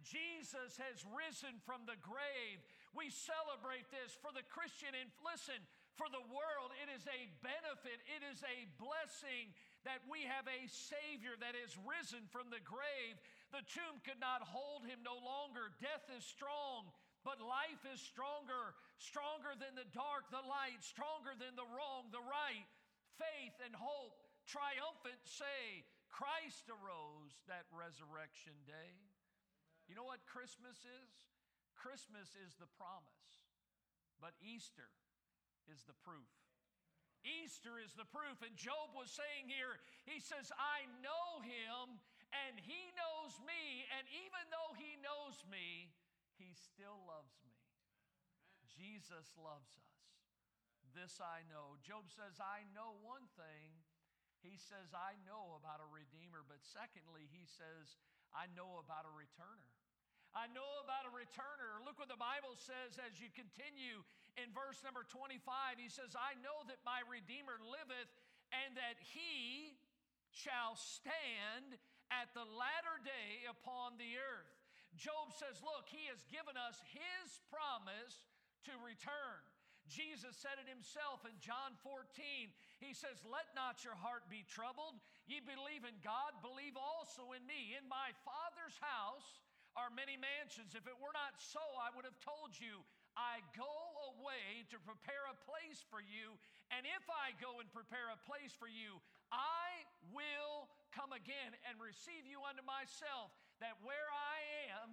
Jesus 0.03 0.81
has 0.81 1.05
risen 1.13 1.61
from 1.69 1.85
the 1.85 2.01
grave. 2.01 2.59
We 2.97 3.13
celebrate 3.13 3.87
this 3.93 4.17
for 4.17 4.33
the 4.33 4.47
Christian 4.49 4.97
and 4.97 5.13
listen, 5.21 5.61
for 5.95 6.09
the 6.09 6.25
world, 6.33 6.73
it 6.81 6.89
is 6.89 7.05
a 7.05 7.29
benefit, 7.45 8.01
it 8.09 8.25
is 8.25 8.41
a 8.41 8.65
blessing 8.81 9.53
that 9.85 10.01
we 10.09 10.25
have 10.25 10.49
a 10.49 10.65
Savior 10.73 11.37
that 11.45 11.53
is 11.53 11.77
risen 11.85 12.25
from 12.33 12.49
the 12.49 12.65
grave. 12.65 13.21
The 13.53 13.65
tomb 13.69 14.01
could 14.01 14.17
not 14.17 14.41
hold 14.41 14.89
him 14.89 15.05
no 15.05 15.21
longer. 15.21 15.77
Death 15.77 16.09
is 16.17 16.25
strong, 16.25 16.89
but 17.23 17.41
life 17.41 17.85
is 17.89 18.01
stronger, 18.01 18.75
stronger 18.97 19.53
than 19.57 19.77
the 19.77 19.89
dark, 19.93 20.29
the 20.33 20.45
light, 20.45 20.81
stronger 20.81 21.37
than 21.37 21.53
the 21.55 21.69
wrong, 21.69 22.09
the 22.13 22.25
right. 22.25 22.67
Faith 23.21 23.57
and 23.61 23.77
hope, 23.77 24.17
triumphant 24.49 25.21
say, 25.25 25.85
Christ 26.09 26.73
arose 26.73 27.37
that 27.47 27.69
resurrection 27.71 28.57
day. 28.65 28.97
You 29.87 29.95
know 29.95 30.09
what 30.09 30.25
Christmas 30.25 30.81
is? 30.87 31.11
Christmas 31.77 32.37
is 32.41 32.57
the 32.61 32.69
promise, 32.77 33.49
but 34.21 34.37
Easter 34.41 34.89
is 35.69 35.85
the 35.89 35.97
proof. 36.05 36.29
Easter 37.25 37.77
is 37.81 37.93
the 37.97 38.09
proof. 38.09 38.41
And 38.41 38.57
Job 38.57 38.97
was 38.97 39.13
saying 39.13 39.49
here, 39.49 39.81
he 40.09 40.21
says, 40.21 40.49
I 40.57 40.89
know 41.05 41.45
him 41.45 42.01
and 42.33 42.57
he 42.61 42.93
knows 42.97 43.37
me. 43.45 43.85
And 43.97 44.05
even 44.09 44.45
though 44.49 44.73
he 44.77 44.97
knows 45.05 45.37
me, 45.49 45.93
he 46.41 46.57
still 46.57 47.05
loves 47.05 47.37
me. 47.45 47.53
Jesus 48.65 49.37
loves 49.37 49.77
us. 49.77 50.01
This 50.97 51.21
I 51.21 51.45
know. 51.47 51.77
Job 51.85 52.09
says, 52.09 52.41
I 52.41 52.67
know 52.73 52.97
one 53.05 53.29
thing. 53.37 53.77
He 54.41 54.57
says, 54.57 54.91
I 54.97 55.21
know 55.29 55.61
about 55.61 55.85
a 55.85 55.89
redeemer. 55.93 56.43
But 56.49 56.65
secondly, 56.65 57.29
he 57.29 57.45
says, 57.45 58.01
I 58.33 58.49
know 58.57 58.81
about 58.81 59.05
a 59.05 59.13
returner. 59.13 59.71
I 60.33 60.49
know 60.51 60.67
about 60.83 61.11
a 61.11 61.13
returner. 61.13 61.83
Look 61.83 61.99
what 61.99 62.11
the 62.11 62.19
Bible 62.19 62.55
says 62.55 62.97
as 63.03 63.19
you 63.19 63.29
continue 63.35 64.03
in 64.39 64.55
verse 64.55 64.79
number 64.87 65.03
25. 65.03 65.43
He 65.77 65.91
says, 65.91 66.15
I 66.15 66.39
know 66.39 66.63
that 66.71 66.81
my 66.87 67.03
Redeemer 67.07 67.59
liveth 67.59 68.11
and 68.55 68.79
that 68.79 68.99
he 69.03 69.75
shall 70.31 70.79
stand 70.79 71.79
at 72.15 72.31
the 72.35 72.47
latter 72.47 72.97
day 73.03 73.47
upon 73.51 73.99
the 73.99 74.19
earth. 74.19 74.60
Job 74.99 75.31
says, 75.35 75.63
Look, 75.63 75.87
he 75.87 76.11
has 76.11 76.23
given 76.31 76.59
us 76.59 76.79
his 76.91 77.39
promise 77.51 78.27
to 78.67 78.73
return. 78.83 79.41
Jesus 79.91 80.39
said 80.39 80.61
it 80.63 80.71
himself 80.71 81.27
in 81.27 81.35
John 81.43 81.75
14. 81.83 82.07
He 82.79 82.95
says, 82.95 83.19
Let 83.27 83.51
not 83.59 83.83
your 83.83 83.99
heart 83.99 84.31
be 84.31 84.47
troubled. 84.47 85.03
Ye 85.27 85.43
believe 85.43 85.83
in 85.83 85.99
God, 86.05 86.39
believe 86.47 86.79
also 86.79 87.35
in 87.35 87.43
me. 87.43 87.75
In 87.75 87.91
my 87.91 88.15
Father's 88.23 88.79
house 88.79 89.43
are 89.75 89.91
many 89.91 90.15
mansions. 90.15 90.79
If 90.79 90.87
it 90.87 90.99
were 90.99 91.15
not 91.15 91.39
so, 91.43 91.63
I 91.83 91.91
would 91.95 92.07
have 92.07 92.19
told 92.23 92.55
you, 92.55 92.87
I 93.19 93.43
go 93.59 93.75
away 94.15 94.63
to 94.71 94.79
prepare 94.83 95.27
a 95.27 95.37
place 95.43 95.83
for 95.91 95.99
you. 95.99 96.39
And 96.71 96.87
if 96.87 97.05
I 97.11 97.35
go 97.43 97.59
and 97.59 97.67
prepare 97.75 98.15
a 98.15 98.21
place 98.23 98.55
for 98.55 98.71
you, 98.71 99.03
I 99.35 99.87
will 100.15 100.71
come 100.95 101.15
again 101.15 101.55
and 101.67 101.79
receive 101.79 102.27
you 102.27 102.43
unto 102.47 102.63
myself, 102.63 103.35
that 103.63 103.79
where 103.83 104.11
I 104.11 104.40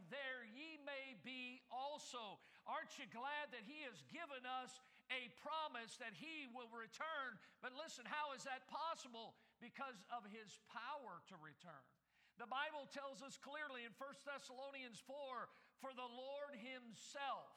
there 0.09 0.43
ye 0.47 0.81
may 0.85 1.17
be 1.21 1.61
also. 1.69 2.41
Aren't 2.67 2.95
you 2.99 3.07
glad 3.09 3.53
that 3.55 3.63
he 3.63 3.85
has 3.87 3.99
given 4.11 4.43
us 4.63 4.81
a 5.07 5.31
promise 5.39 5.95
that 6.03 6.15
he 6.17 6.49
will 6.51 6.69
return? 6.73 7.39
But 7.63 7.77
listen, 7.77 8.03
how 8.07 8.35
is 8.35 8.43
that 8.43 8.67
possible? 8.67 9.37
Because 9.63 9.97
of 10.11 10.27
his 10.27 10.59
power 10.67 11.23
to 11.31 11.35
return. 11.39 11.85
The 12.37 12.49
Bible 12.49 12.85
tells 12.93 13.25
us 13.25 13.39
clearly 13.41 13.81
in 13.81 13.93
1 13.97 14.29
Thessalonians 14.29 15.01
4 15.09 15.15
For 15.81 15.89
the 15.97 16.05
Lord 16.05 16.53
Himself 16.61 17.49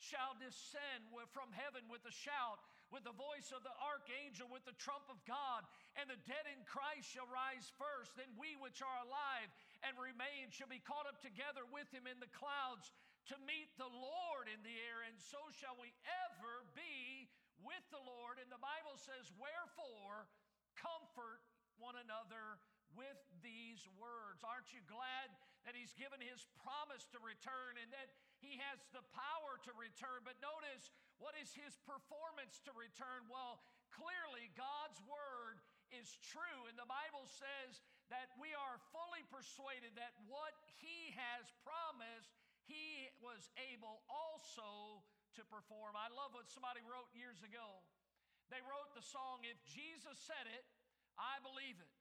shall 0.00 0.32
descend 0.40 1.08
from 1.32 1.52
heaven 1.52 1.84
with 1.92 2.04
a 2.08 2.14
shout, 2.14 2.60
with 2.94 3.02
the 3.02 3.18
voice 3.18 3.50
of 3.50 3.66
the 3.66 3.74
archangel, 3.82 4.46
with 4.46 4.62
the 4.62 4.78
trump 4.78 5.02
of 5.10 5.18
God, 5.26 5.66
and 5.98 6.06
the 6.06 6.22
dead 6.30 6.46
in 6.46 6.62
Christ 6.62 7.10
shall 7.10 7.26
rise 7.26 7.66
first. 7.74 8.14
Then 8.14 8.30
we 8.38 8.54
which 8.54 8.78
are 8.78 8.98
alive 9.02 9.50
and 9.82 9.98
remain 9.98 10.54
shall 10.54 10.70
be 10.70 10.78
caught 10.78 11.10
up 11.10 11.18
together 11.18 11.66
with 11.74 11.90
Him 11.90 12.06
in 12.06 12.22
the 12.22 12.30
clouds 12.30 12.94
to 13.34 13.36
meet 13.42 13.74
the 13.82 13.90
Lord 13.90 14.46
in 14.46 14.62
the 14.62 14.78
air, 14.86 15.02
and 15.10 15.18
so 15.18 15.42
shall 15.58 15.74
we 15.74 15.90
ever 16.30 16.62
be 16.78 17.26
with 17.66 17.82
the 17.90 17.98
Lord. 17.98 18.38
And 18.38 18.46
the 18.46 18.62
Bible 18.62 18.94
says, 18.94 19.26
Wherefore, 19.34 20.30
comfort 20.78 21.42
one 21.82 21.98
another 21.98 22.62
with 22.94 23.18
these 23.42 23.82
words. 23.98 24.46
Aren't 24.46 24.70
you 24.70 24.84
glad 24.86 25.34
that 25.64 25.76
He's 25.76 25.92
given 25.96 26.20
His 26.20 26.44
promise 26.60 27.04
to 27.12 27.18
return 27.20 27.80
and 27.80 27.90
that 27.92 28.12
He 28.40 28.60
has 28.70 28.80
the 28.92 29.04
power 29.12 29.56
to 29.68 29.72
return? 29.76 30.24
But 30.24 30.40
notice, 30.40 30.92
what 31.18 31.36
is 31.40 31.52
His 31.52 31.76
performance 31.84 32.60
to 32.68 32.72
return? 32.76 33.28
Well, 33.28 33.60
clearly, 33.92 34.52
God's 34.56 35.00
Word 35.04 35.60
is 35.92 36.08
true, 36.32 36.68
and 36.68 36.76
the 36.76 36.88
Bible 36.88 37.24
says 37.28 37.80
that 38.12 38.34
we 38.36 38.52
are 38.52 38.76
fully 38.92 39.24
persuaded 39.32 39.96
that 39.96 40.14
what 40.28 40.52
He 40.80 41.12
has 41.16 41.48
promised, 41.64 42.32
He 42.68 43.08
was 43.24 43.48
able 43.72 44.04
also 44.08 45.02
to 45.40 45.42
perform. 45.50 45.98
I 45.98 46.12
love 46.14 46.30
what 46.36 46.46
somebody 46.52 46.84
wrote 46.86 47.10
years 47.16 47.42
ago. 47.42 47.82
They 48.52 48.60
wrote 48.68 48.92
the 48.92 49.02
song, 49.02 49.42
If 49.42 49.58
Jesus 49.66 50.20
said 50.20 50.46
it, 50.46 50.64
I 51.18 51.40
believe 51.42 51.78
it. 51.80 51.92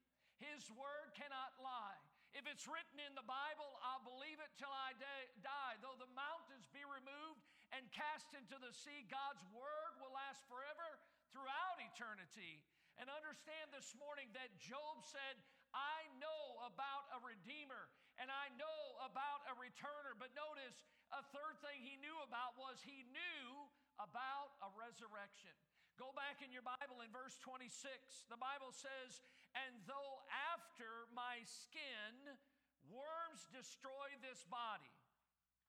His 0.41 0.67
word 0.73 1.13
cannot 1.15 1.55
lie. 1.61 2.01
If 2.33 2.49
it's 2.49 2.65
written 2.65 2.97
in 2.97 3.13
the 3.13 3.25
Bible, 3.25 3.77
I'll 3.85 4.01
believe 4.01 4.41
it 4.41 4.49
till 4.57 4.73
I 4.73 4.97
die. 4.97 5.73
Though 5.85 5.97
the 6.01 6.09
mountains 6.17 6.65
be 6.73 6.81
removed 6.81 7.45
and 7.69 7.85
cast 7.93 8.33
into 8.33 8.57
the 8.57 8.73
sea, 8.73 9.05
God's 9.05 9.45
word 9.53 9.93
will 10.01 10.13
last 10.13 10.41
forever 10.49 10.97
throughout 11.29 11.77
eternity. 11.77 12.65
And 12.97 13.05
understand 13.09 13.69
this 13.69 13.93
morning 13.97 14.33
that 14.33 14.49
Job 14.57 15.05
said, 15.05 15.37
I 15.73 16.09
know 16.17 16.61
about 16.69 17.09
a 17.17 17.19
redeemer 17.21 17.89
and 18.21 18.29
I 18.29 18.49
know 18.57 18.81
about 19.05 19.45
a 19.49 19.57
returner. 19.57 20.17
But 20.17 20.33
notice 20.33 20.85
a 21.13 21.21
third 21.33 21.61
thing 21.61 21.81
he 21.81 22.01
knew 22.01 22.17
about 22.25 22.57
was 22.57 22.81
he 22.81 23.05
knew 23.13 23.45
about 24.01 24.57
a 24.65 24.69
resurrection. 24.73 25.53
Go 26.01 26.09
back 26.17 26.41
in 26.41 26.49
your 26.49 26.65
Bible 26.65 27.05
in 27.05 27.09
verse 27.13 27.37
26. 27.45 27.69
The 28.25 28.39
Bible 28.41 28.73
says, 28.73 29.21
And 29.53 29.77
though 29.85 30.25
after 30.57 31.05
my 31.13 31.45
skin 31.45 32.33
worms 32.89 33.45
destroy 33.53 34.09
this 34.25 34.41
body, 34.49 34.89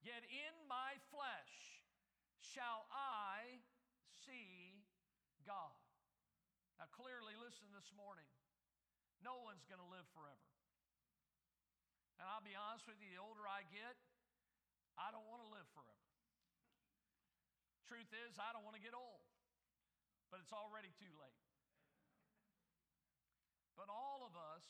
yet 0.00 0.25
in 0.25 0.54
my 0.64 0.97
flesh 1.12 1.85
shall 2.40 2.88
I 2.88 3.61
see 4.25 4.81
God. 5.45 5.76
Now, 6.81 6.88
clearly, 6.97 7.37
listen 7.37 7.69
this 7.76 7.93
morning. 7.93 8.26
No 9.21 9.45
one's 9.45 9.69
going 9.69 9.81
to 9.81 9.90
live 9.93 10.09
forever. 10.16 10.49
And 12.16 12.25
I'll 12.33 12.45
be 12.45 12.57
honest 12.57 12.88
with 12.88 12.97
you, 12.97 13.12
the 13.12 13.21
older 13.21 13.45
I 13.45 13.69
get, 13.69 13.97
I 14.97 15.12
don't 15.12 15.28
want 15.28 15.45
to 15.45 15.50
live 15.52 15.69
forever. 15.76 16.09
Truth 17.85 18.09
is, 18.25 18.40
I 18.40 18.57
don't 18.57 18.64
want 18.64 18.81
to 18.81 18.85
get 18.85 18.97
old 18.97 19.24
but 20.35 20.43
it's 20.43 20.50
already 20.50 20.91
too 20.99 21.14
late. 21.23 21.47
But 23.79 23.87
all 23.87 24.26
of 24.26 24.35
us, 24.35 24.67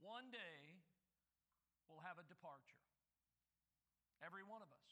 one 0.00 0.32
day, 0.32 0.80
will 1.84 2.00
have 2.00 2.16
a 2.16 2.24
departure. 2.24 2.80
Every 4.24 4.40
one 4.40 4.64
of 4.64 4.72
us. 4.72 4.88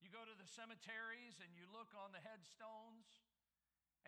You 0.00 0.08
go 0.08 0.24
to 0.24 0.32
the 0.32 0.48
cemeteries 0.48 1.36
and 1.44 1.52
you 1.52 1.68
look 1.68 1.92
on 1.92 2.16
the 2.16 2.24
headstones 2.24 3.04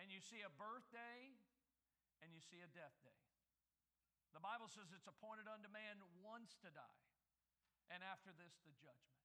and 0.01 0.09
you 0.09 0.25
see 0.25 0.41
a 0.41 0.49
birthday 0.49 1.37
and 2.25 2.33
you 2.33 2.41
see 2.41 2.65
a 2.65 2.69
death 2.73 2.97
day. 3.05 3.21
The 4.33 4.41
Bible 4.41 4.73
says 4.73 4.89
it's 4.89 5.05
appointed 5.05 5.45
unto 5.45 5.69
man 5.69 6.01
once 6.25 6.57
to 6.65 6.73
die, 6.73 7.01
and 7.93 8.01
after 8.01 8.33
this, 8.33 8.57
the 8.65 8.73
judgment. 8.73 9.21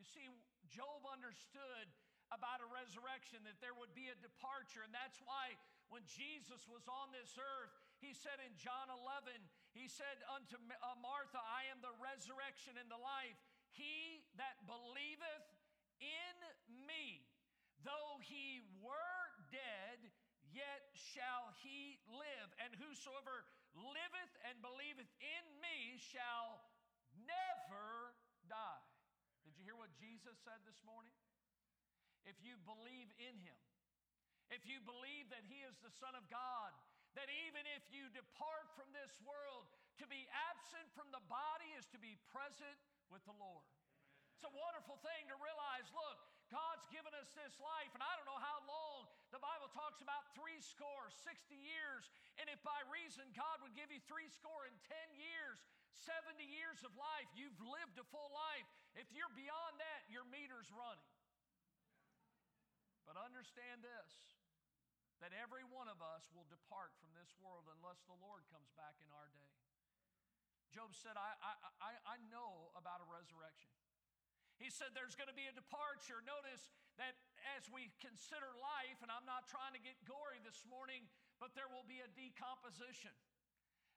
You 0.00 0.08
see, 0.08 0.32
Job 0.72 1.04
understood 1.04 1.92
about 2.32 2.64
a 2.64 2.68
resurrection, 2.68 3.44
that 3.44 3.60
there 3.60 3.76
would 3.76 3.92
be 3.92 4.08
a 4.08 4.16
departure. 4.18 4.82
And 4.82 4.92
that's 4.92 5.20
why 5.22 5.56
when 5.92 6.02
Jesus 6.08 6.64
was 6.64 6.88
on 6.88 7.12
this 7.12 7.36
earth, 7.36 7.72
he 8.00 8.16
said 8.16 8.40
in 8.40 8.56
John 8.56 8.88
11, 8.88 9.36
he 9.76 9.86
said 9.86 10.18
unto 10.32 10.56
uh, 10.56 10.96
Martha, 10.98 11.38
I 11.38 11.68
am 11.68 11.84
the 11.84 11.92
resurrection 12.00 12.80
and 12.80 12.88
the 12.88 13.00
life. 13.00 13.36
He 13.72 14.24
that 14.36 14.64
believeth 14.68 15.46
in 16.00 16.36
me, 16.88 17.24
though 17.84 18.20
he 18.24 18.64
were 18.80 19.24
dead, 19.52 20.00
yet 20.52 20.92
shall 20.92 21.52
he 21.64 22.00
live. 22.08 22.48
And 22.60 22.76
whosoever 22.76 23.48
liveth 23.72 24.34
and 24.48 24.60
believeth 24.60 25.08
in 25.20 25.44
me 25.60 25.96
shall 25.96 26.60
never 27.24 28.16
die. 28.48 28.84
Did 29.44 29.56
you 29.56 29.64
hear 29.64 29.78
what 29.78 29.92
Jesus 29.96 30.36
said 30.44 30.60
this 30.68 30.80
morning? 30.84 31.12
If 32.28 32.38
you 32.42 32.58
believe 32.62 33.10
in 33.18 33.34
him, 33.38 33.58
if 34.52 34.62
you 34.68 34.82
believe 34.84 35.32
that 35.32 35.42
he 35.48 35.64
is 35.64 35.74
the 35.80 35.92
Son 35.96 36.12
of 36.12 36.28
God, 36.28 36.70
that 37.16 37.28
even 37.48 37.64
if 37.76 37.84
you 37.92 38.08
depart 38.12 38.68
from 38.76 38.88
this 38.92 39.12
world, 39.24 39.68
to 40.00 40.06
be 40.08 40.24
absent 40.52 40.88
from 40.96 41.12
the 41.12 41.20
body 41.28 41.72
is 41.76 41.84
to 41.92 42.00
be 42.00 42.16
present 42.32 42.78
with 43.12 43.20
the 43.28 43.36
Lord. 43.36 43.68
It's 44.36 44.48
a 44.48 44.52
wonderful 44.52 44.98
thing 45.04 45.28
to 45.28 45.36
realize 45.38 45.86
look, 45.92 46.18
God's 46.52 46.84
given 46.92 47.16
us 47.16 47.32
this 47.32 47.56
life, 47.62 47.92
and 47.96 48.04
I 48.04 48.12
don't 48.20 48.28
know 48.28 48.40
how 48.40 48.58
long. 48.68 49.08
The 49.32 49.40
Bible 49.40 49.72
talks 49.72 50.04
about 50.04 50.28
three 50.36 50.60
score, 50.60 51.08
60 51.08 51.56
years. 51.56 52.04
And 52.36 52.44
if 52.52 52.60
by 52.60 52.76
reason 52.92 53.24
God 53.32 53.64
would 53.64 53.72
give 53.72 53.88
you 53.88 54.04
three 54.04 54.28
score 54.28 54.68
in 54.68 54.76
10 54.84 55.16
years, 55.16 55.64
70 56.04 56.36
years 56.44 56.84
of 56.84 56.92
life, 56.92 57.28
you've 57.32 57.56
lived 57.64 57.96
a 57.96 58.04
full 58.12 58.28
life. 58.36 58.68
If 58.92 59.08
you're 59.16 59.32
beyond 59.32 59.80
that, 59.80 60.04
your 60.12 60.28
meter's 60.28 60.68
running. 60.76 61.08
But 63.06 63.18
understand 63.18 63.82
this 63.82 64.10
that 65.22 65.30
every 65.38 65.62
one 65.62 65.86
of 65.86 66.02
us 66.02 66.26
will 66.34 66.46
depart 66.50 66.90
from 66.98 67.14
this 67.14 67.30
world 67.38 67.70
unless 67.70 68.02
the 68.10 68.18
Lord 68.18 68.42
comes 68.50 68.66
back 68.74 68.98
in 68.98 69.06
our 69.14 69.30
day. 69.30 69.54
Job 70.74 70.90
said, 70.98 71.14
I, 71.14 71.38
I, 71.78 71.94
I, 72.02 72.16
know 72.32 72.74
about 72.74 72.98
a 72.98 73.06
resurrection. 73.06 73.70
He 74.58 74.72
said 74.72 74.96
there's 74.96 75.14
going 75.14 75.30
to 75.30 75.36
be 75.36 75.46
a 75.46 75.54
departure. 75.54 76.24
Notice 76.26 76.72
that 76.96 77.14
as 77.54 77.68
we 77.70 77.92
consider 78.02 78.50
life, 78.58 78.98
and 79.04 79.12
I'm 79.12 79.28
not 79.28 79.46
trying 79.46 79.76
to 79.76 79.82
get 79.84 79.94
gory 80.08 80.40
this 80.42 80.64
morning, 80.66 81.06
but 81.38 81.52
there 81.54 81.68
will 81.70 81.86
be 81.86 82.00
a 82.02 82.10
decomposition. 82.18 83.14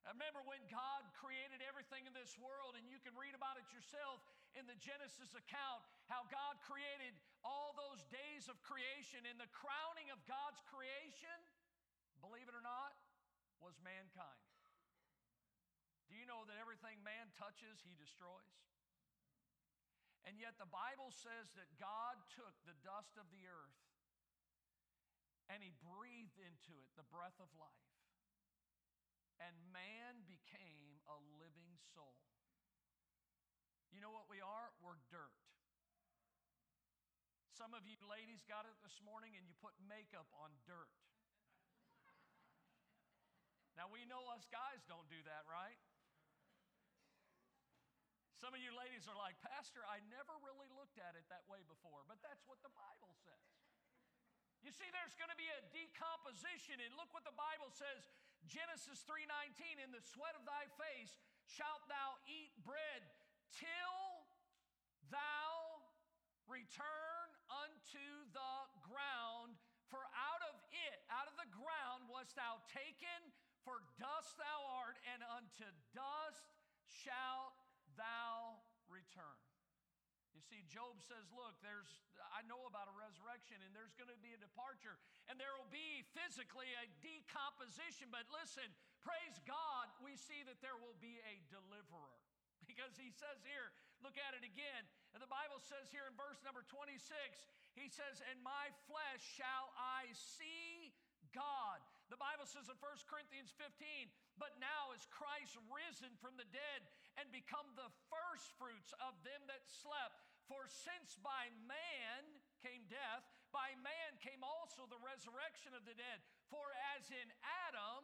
remember 0.05 0.45
when 0.45 0.62
God 0.69 1.07
created 1.17 1.63
everything 1.63 2.05
in 2.05 2.13
this 2.13 2.38
world, 2.38 2.77
and 2.77 2.85
you 2.85 3.00
can 3.01 3.15
read 3.17 3.33
about 3.33 3.57
it 3.57 3.65
yourself 3.74 4.21
in 4.55 4.65
the 4.65 4.79
Genesis 4.79 5.35
account, 5.35 5.83
how 6.07 6.24
God 6.31 6.57
created 6.63 7.15
all 7.43 7.75
those 7.75 8.03
days 8.07 8.47
of 8.47 8.57
creation, 8.63 9.27
and 9.27 9.35
the 9.35 9.51
crowning 9.51 10.09
of 10.09 10.19
God's 10.25 10.63
creation, 10.71 11.38
believe 12.24 12.47
it 12.47 12.55
or 12.55 12.63
not, 12.63 12.95
was 13.59 13.75
mankind. 13.83 14.43
Do 16.07 16.15
you 16.15 16.25
know 16.25 16.47
that 16.47 16.57
everything 16.62 17.01
man 17.03 17.33
touches, 17.35 17.81
he 17.83 17.97
destroys? 17.97 18.55
And 20.25 20.41
yet 20.41 20.57
the 20.57 20.69
Bible 20.69 21.13
says 21.13 21.53
that 21.53 21.69
God 21.77 22.17
took 22.33 22.53
the 22.65 22.77
dust 22.81 23.13
of 23.21 23.29
the 23.29 23.45
earth 23.45 23.77
and 25.53 25.62
he 25.62 25.69
breathed 25.85 26.41
into 26.41 26.74
it 26.81 26.89
the 26.97 27.05
breath 27.13 27.38
of 27.38 27.50
life. 27.53 27.93
And 29.38 29.53
man 29.69 30.25
became 30.25 30.97
a 31.05 31.17
living 31.38 31.77
soul. 31.93 32.17
You 33.95 34.03
know 34.03 34.11
what 34.11 34.27
we 34.27 34.43
are? 34.43 34.75
We're 34.83 34.99
dirt. 35.07 35.31
Some 37.55 37.71
of 37.71 37.87
you 37.87 37.95
ladies 38.11 38.43
got 38.43 38.67
it 38.67 38.75
this 38.83 38.99
morning 38.99 39.39
and 39.39 39.47
you 39.47 39.55
put 39.63 39.71
makeup 39.87 40.27
on 40.35 40.51
dirt. 40.67 40.91
Now 43.79 43.87
we 43.87 44.03
know 44.03 44.27
us 44.35 44.43
guys 44.51 44.83
don't 44.91 45.07
do 45.07 45.23
that, 45.31 45.47
right? 45.47 45.79
Some 48.35 48.51
of 48.51 48.59
you 48.59 48.75
ladies 48.75 49.07
are 49.07 49.15
like, 49.15 49.39
Pastor, 49.39 49.87
I 49.87 50.03
never 50.11 50.35
really 50.43 50.67
looked 50.75 50.99
at 50.99 51.15
it 51.15 51.23
that 51.31 51.47
way 51.47 51.63
before, 51.63 52.03
but 52.03 52.19
that's 52.19 52.43
what 52.51 52.59
the 52.67 52.75
Bible 52.75 53.15
says. 53.23 53.47
You 54.59 54.75
see, 54.75 54.91
there's 54.91 55.15
going 55.15 55.31
to 55.31 55.39
be 55.39 55.47
a 55.47 55.63
decomposition, 55.71 56.83
and 56.83 56.91
look 56.99 57.15
what 57.15 57.23
the 57.23 57.37
Bible 57.39 57.71
says 57.71 58.11
Genesis 58.43 59.07
3:19, 59.07 59.79
in 59.79 59.95
the 59.95 60.03
sweat 60.03 60.35
of 60.35 60.43
thy 60.43 60.67
face 60.75 61.15
shalt 61.47 61.87
thou 61.87 62.19
eat 62.27 62.51
bread 62.59 63.07
till 63.53 64.25
thou 65.11 65.81
return 66.49 67.27
unto 67.49 68.05
the 68.33 68.55
ground, 68.85 69.57
for 69.89 70.01
out 70.13 70.41
of 70.49 70.55
it, 70.73 70.97
out 71.09 71.29
of 71.29 71.35
the 71.37 71.49
ground 71.53 72.09
wast 72.09 72.33
thou 72.37 72.61
taken, 72.70 73.33
for 73.61 73.81
dust 73.98 74.37
thou 74.37 74.59
art, 74.81 74.98
and 75.13 75.22
unto 75.37 75.65
dust 75.93 76.46
shalt 76.85 77.57
thou 77.98 78.61
return. 78.89 79.41
You 80.35 80.43
see, 80.43 80.67
Job 80.67 81.00
says, 81.00 81.31
Look, 81.31 81.55
there's, 81.63 81.87
I 82.35 82.43
know 82.43 82.67
about 82.67 82.91
a 82.91 82.96
resurrection 83.00 83.55
and 83.63 83.72
there's 83.72 83.96
going 83.96 84.11
to 84.11 84.20
be 84.20 84.35
a 84.35 84.41
departure 84.41 85.00
and 85.31 85.39
there 85.39 85.55
will 85.55 85.72
be 85.72 86.03
physically 86.11 86.67
a 86.75 86.91
decomposition. 87.00 88.11
But 88.11 88.27
listen, 88.27 88.67
praise 89.00 89.39
God, 89.48 89.87
we 90.03 90.20
see 90.20 90.43
that 90.43 90.59
there 90.59 90.75
will 90.75 91.00
be 91.00 91.24
a 91.24 91.39
deliverer. 91.48 92.20
Because 92.75 93.00
he 93.00 93.07
says 93.07 93.40
here, 93.48 93.72
look 94.03 94.20
at 94.20 94.35
it 94.35 94.44
again. 94.44 94.83
And 95.16 95.24
the 95.24 95.31
Bible 95.31 95.64
says 95.64 95.88
here 95.96 96.03
in 96.11 96.14
verse 96.20 96.44
number 96.44 96.68
26, 96.68 97.00
he 97.72 97.88
says, 97.88 98.20
In 98.35 98.44
my 98.44 98.68
flesh 98.83 99.24
shall 99.40 99.72
I 99.79 100.11
see 100.11 100.92
God. 101.31 101.79
The 102.11 102.20
Bible 102.20 102.44
says 102.44 102.68
in 102.68 102.75
1 102.75 103.07
Corinthians 103.07 103.55
15, 103.55 104.11
but 104.35 104.59
now 104.59 104.92
is 104.92 105.07
Christ 105.07 105.55
risen 105.72 106.11
from 106.20 106.35
the 106.35 106.48
dead 106.51 106.83
and 107.16 107.31
become 107.31 107.66
the 107.79 107.88
firstfruits 108.11 108.92
of 109.00 109.16
them 109.24 109.40
that 109.48 109.64
slept. 109.68 110.20
For 110.51 110.68
since 110.68 111.16
by 111.24 111.50
man 111.66 112.22
came 112.59 112.85
death, 112.92 113.25
by 113.55 113.74
man 113.81 114.20
came 114.20 114.44
also 114.44 114.85
the 114.85 115.01
resurrection 115.01 115.74
of 115.74 115.88
the 115.88 115.96
dead. 115.96 116.20
For 116.51 116.64
as 116.96 117.07
in 117.09 117.27
Adam, 117.66 118.03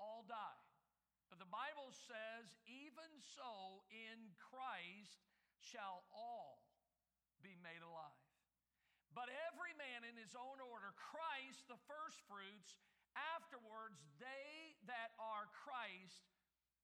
all 0.00 0.24
die. 0.26 0.67
But 1.38 1.46
the 1.46 1.54
Bible 1.54 1.94
says, 1.94 2.50
even 2.66 3.06
so 3.22 3.86
in 3.94 4.34
Christ 4.50 5.22
shall 5.62 6.02
all 6.10 6.66
be 7.46 7.54
made 7.62 7.78
alive. 7.78 8.26
But 9.14 9.30
every 9.46 9.70
man 9.78 10.02
in 10.02 10.18
his 10.18 10.34
own 10.34 10.58
order, 10.58 10.90
Christ 10.98 11.62
the 11.70 11.78
firstfruits, 11.86 12.82
afterwards 13.38 14.02
they 14.18 14.74
that 14.90 15.14
are 15.22 15.46
Christ 15.54 16.26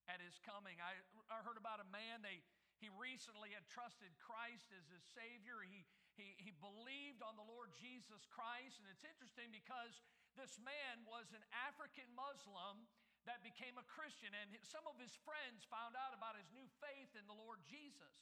at 0.07 0.23
his 0.23 0.39
coming. 0.47 0.79
I, 0.79 1.03
I 1.27 1.43
heard 1.43 1.59
about 1.59 1.83
a 1.83 1.89
man, 1.91 2.23
they, 2.23 2.39
he 2.79 2.87
recently 2.95 3.51
had 3.51 3.67
trusted 3.67 4.15
Christ 4.23 4.71
as 4.71 4.87
his 4.87 5.03
Savior. 5.11 5.67
He, 5.67 5.83
he, 6.15 6.31
he 6.39 6.55
believed 6.63 7.19
on 7.19 7.35
the 7.35 7.43
Lord 7.43 7.75
Jesus 7.75 8.23
Christ. 8.31 8.79
And 8.79 8.87
it's 8.87 9.03
interesting 9.03 9.51
because 9.51 9.99
this 10.39 10.55
man 10.63 11.03
was 11.03 11.35
an 11.35 11.43
African 11.67 12.07
Muslim 12.15 12.87
that 13.25 13.41
became 13.41 13.77
a 13.77 13.85
Christian. 13.85 14.33
And 14.33 14.53
some 14.65 14.85
of 14.85 14.97
his 15.01 15.13
friends 15.25 15.65
found 15.67 15.97
out 15.97 16.13
about 16.13 16.37
his 16.37 16.49
new 16.53 16.65
faith 16.81 17.13
in 17.17 17.25
the 17.25 17.37
Lord 17.37 17.61
Jesus. 17.65 18.15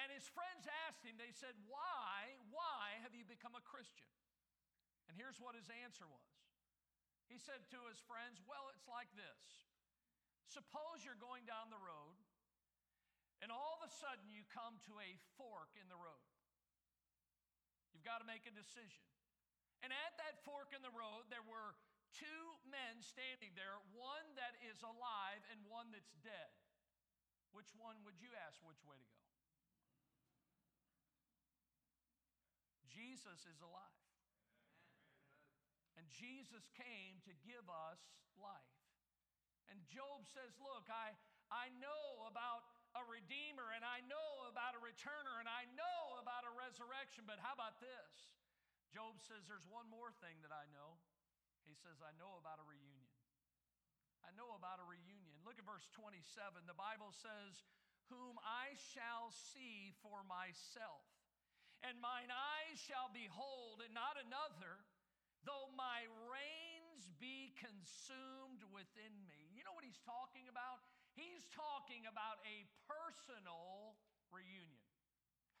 And 0.00 0.08
his 0.08 0.24
friends 0.32 0.64
asked 0.88 1.04
him, 1.04 1.20
they 1.20 1.32
said, 1.32 1.52
Why, 1.68 2.36
why 2.48 2.96
have 3.04 3.12
you 3.12 3.28
become 3.28 3.52
a 3.52 3.64
Christian? 3.64 4.08
And 5.06 5.16
here's 5.16 5.36
what 5.36 5.52
his 5.52 5.68
answer 5.84 6.08
was. 6.08 6.32
He 7.28 7.36
said 7.36 7.64
to 7.76 7.80
his 7.92 8.00
friends, 8.08 8.40
Well, 8.44 8.72
it's 8.72 8.88
like 8.88 9.12
this. 9.12 9.68
Suppose 10.48 11.04
you're 11.04 11.20
going 11.20 11.44
down 11.44 11.68
the 11.68 11.80
road 11.80 12.16
and 13.42 13.50
all 13.50 13.74
of 13.74 13.82
a 13.82 13.90
sudden 13.90 14.30
you 14.30 14.46
come 14.54 14.78
to 14.86 14.94
a 15.02 15.18
fork 15.34 15.74
in 15.74 15.90
the 15.90 15.98
road. 15.98 16.30
You've 17.90 18.06
got 18.06 18.22
to 18.22 18.28
make 18.28 18.46
a 18.46 18.54
decision. 18.54 19.02
And 19.82 19.90
at 19.90 20.14
that 20.22 20.38
fork 20.46 20.70
in 20.70 20.78
the 20.78 20.94
road, 20.94 21.26
there 21.26 21.42
were 21.42 21.74
two 22.16 22.42
men 22.68 23.00
standing 23.00 23.52
there, 23.56 23.80
one 23.96 24.26
that 24.36 24.56
is 24.64 24.80
alive 24.84 25.42
and 25.52 25.60
one 25.68 25.92
that's 25.92 26.12
dead. 26.20 26.52
Which 27.52 27.68
one 27.76 28.00
would 28.08 28.16
you 28.20 28.32
ask 28.48 28.56
which 28.64 28.80
way 28.84 28.96
to 28.96 29.10
go? 29.12 29.22
Jesus 32.92 33.44
is 33.48 33.60
alive. 33.60 34.00
And 35.96 36.08
Jesus 36.08 36.64
came 36.76 37.20
to 37.28 37.32
give 37.44 37.64
us 37.68 38.00
life. 38.40 38.76
And 39.68 39.80
Job 39.88 40.24
says, 40.28 40.52
Look, 40.60 40.88
I, 40.88 41.12
I 41.52 41.72
know 41.80 42.28
about 42.28 42.64
a 42.96 43.04
redeemer 43.08 43.72
and 43.72 43.84
I 43.84 44.04
know 44.04 44.48
about 44.52 44.76
a 44.76 44.80
returner 44.84 45.40
and 45.40 45.48
I 45.48 45.64
know 45.72 46.20
about 46.20 46.44
a 46.44 46.52
resurrection, 46.52 47.24
but 47.24 47.40
how 47.40 47.56
about 47.56 47.80
this? 47.80 48.12
Job 48.92 49.20
says, 49.24 49.44
There's 49.48 49.68
one 49.68 49.88
more 49.88 50.12
thing 50.20 50.40
that 50.44 50.52
I 50.52 50.68
know. 50.72 51.00
He 51.66 51.76
says, 51.78 51.98
I 52.02 52.12
know 52.18 52.38
about 52.38 52.62
a 52.62 52.66
reunion. 52.66 53.14
I 54.22 54.30
know 54.38 54.54
about 54.54 54.78
a 54.78 54.86
reunion. 54.86 55.38
Look 55.42 55.58
at 55.58 55.66
verse 55.66 55.86
27. 55.94 56.22
The 56.64 56.78
Bible 56.78 57.10
says, 57.10 57.62
Whom 58.10 58.38
I 58.42 58.74
shall 58.94 59.32
see 59.52 59.94
for 60.04 60.22
myself, 60.26 61.06
and 61.82 61.98
mine 61.98 62.30
eyes 62.30 62.78
shall 62.78 63.10
behold, 63.10 63.82
and 63.82 63.94
not 63.94 64.14
another 64.20 64.82
though 65.42 65.70
my 65.74 66.06
reins 66.30 67.10
be 67.18 67.54
consumed 67.58 68.62
within 68.70 69.14
me. 69.26 69.50
You 69.54 69.66
know 69.66 69.74
what 69.74 69.86
he's 69.86 69.98
talking 70.06 70.46
about? 70.46 70.82
He's 71.18 71.44
talking 71.52 72.06
about 72.08 72.40
a 72.46 72.64
personal 72.86 73.98
reunion. 74.30 74.86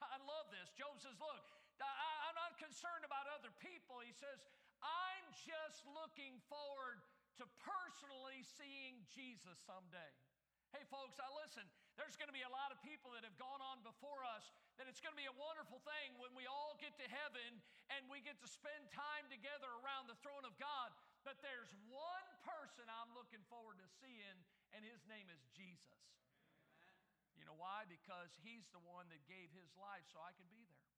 I 0.02 0.18
love 0.26 0.50
this. 0.50 0.66
Job 0.74 0.98
says, 0.98 1.14
Look, 1.18 1.44
I'm 1.78 2.38
not 2.38 2.58
concerned 2.58 3.06
about 3.06 3.30
other 3.38 3.54
people. 3.62 4.02
He 4.02 4.14
says, 4.14 4.38
I'm 4.82 5.26
just 5.32 5.86
looking 5.86 6.42
forward 6.50 7.00
to 7.40 7.48
personally 7.62 8.44
seeing 8.58 9.00
Jesus 9.14 9.56
someday. 9.64 10.12
Hey, 10.72 10.84
folks, 10.88 11.20
I 11.20 11.28
listen. 11.36 11.68
there's 12.00 12.16
going 12.16 12.32
to 12.32 12.36
be 12.36 12.44
a 12.48 12.52
lot 12.52 12.72
of 12.72 12.80
people 12.80 13.12
that 13.12 13.28
have 13.28 13.36
gone 13.36 13.60
on 13.60 13.84
before 13.84 14.24
us, 14.24 14.48
that 14.80 14.88
it's 14.88 15.04
going 15.04 15.12
to 15.12 15.20
be 15.20 15.28
a 15.28 15.36
wonderful 15.36 15.84
thing 15.84 16.16
when 16.16 16.32
we 16.32 16.48
all 16.48 16.80
get 16.80 16.96
to 16.96 17.06
heaven 17.12 17.60
and 17.92 18.08
we 18.08 18.24
get 18.24 18.40
to 18.40 18.48
spend 18.48 18.88
time 18.88 19.28
together 19.28 19.68
around 19.84 20.08
the 20.08 20.16
throne 20.24 20.48
of 20.48 20.56
God. 20.56 20.88
But 21.28 21.44
there's 21.44 21.68
one 21.92 22.28
person 22.40 22.88
I'm 22.88 23.12
looking 23.12 23.44
forward 23.52 23.76
to 23.84 23.88
seeing, 24.00 24.36
and 24.72 24.80
his 24.80 25.04
name 25.04 25.28
is 25.28 25.44
Jesus. 25.52 26.00
Amen. 26.72 26.96
You 27.36 27.44
know 27.44 27.58
why? 27.60 27.84
Because 27.84 28.32
he's 28.40 28.64
the 28.72 28.80
one 28.80 29.12
that 29.12 29.20
gave 29.28 29.52
his 29.52 29.70
life 29.76 30.08
so 30.08 30.24
I 30.24 30.32
could 30.40 30.48
be 30.48 30.64
there. 30.72 30.88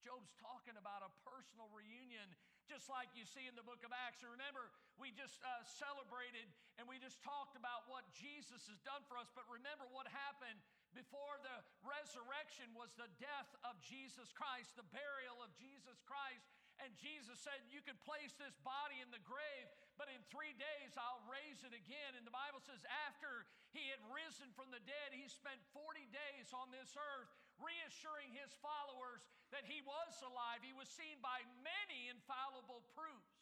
Job's 0.00 0.32
talking 0.40 0.80
about 0.80 1.04
a 1.04 1.12
personal 1.28 1.68
reunion, 1.68 2.32
just 2.70 2.86
like 2.86 3.10
you 3.18 3.26
see 3.26 3.50
in 3.50 3.58
the 3.58 3.66
book 3.66 3.82
of 3.82 3.90
Acts. 3.90 4.22
And 4.22 4.30
remember, 4.30 4.70
we 4.94 5.10
just 5.10 5.42
uh, 5.42 5.50
celebrated 5.66 6.46
and 6.78 6.86
we 6.86 7.02
just 7.02 7.18
talked 7.26 7.58
about 7.58 7.90
what 7.90 8.06
Jesus 8.14 8.62
has 8.70 8.78
done 8.86 9.02
for 9.10 9.18
us. 9.18 9.26
But 9.34 9.42
remember 9.50 9.90
what 9.90 10.06
happened 10.06 10.62
before 10.94 11.42
the 11.42 11.56
resurrection 11.82 12.70
was 12.78 12.94
the 12.94 13.10
death 13.18 13.50
of 13.66 13.74
Jesus 13.82 14.30
Christ, 14.30 14.78
the 14.78 14.86
burial 14.94 15.42
of 15.42 15.50
Jesus 15.58 15.98
Christ. 16.06 16.46
And 16.78 16.94
Jesus 16.94 17.42
said, 17.42 17.58
You 17.74 17.82
can 17.82 17.98
place 18.06 18.38
this 18.38 18.54
body 18.62 19.02
in 19.02 19.10
the 19.10 19.20
grave, 19.26 19.66
but 19.98 20.06
in 20.06 20.22
three 20.30 20.54
days 20.54 20.94
I'll 20.94 21.26
raise 21.26 21.66
it 21.66 21.74
again. 21.74 22.14
And 22.14 22.22
the 22.22 22.32
Bible 22.32 22.62
says, 22.62 22.80
after 23.10 23.50
he 23.74 23.90
had 23.90 24.00
risen 24.14 24.46
from 24.54 24.70
the 24.70 24.80
dead, 24.86 25.10
he 25.10 25.26
spent 25.26 25.58
40 25.74 26.06
days 26.14 26.54
on 26.54 26.70
this 26.70 26.94
earth 26.94 27.34
reassuring 27.60 28.32
his 28.34 28.52
followers 28.60 29.24
that 29.54 29.64
he 29.64 29.84
was 29.84 30.12
alive. 30.24 30.60
He 30.64 30.76
was 30.76 30.88
seen 30.90 31.20
by 31.20 31.44
many 31.60 32.10
infallible 32.10 32.84
proofs. 32.92 33.36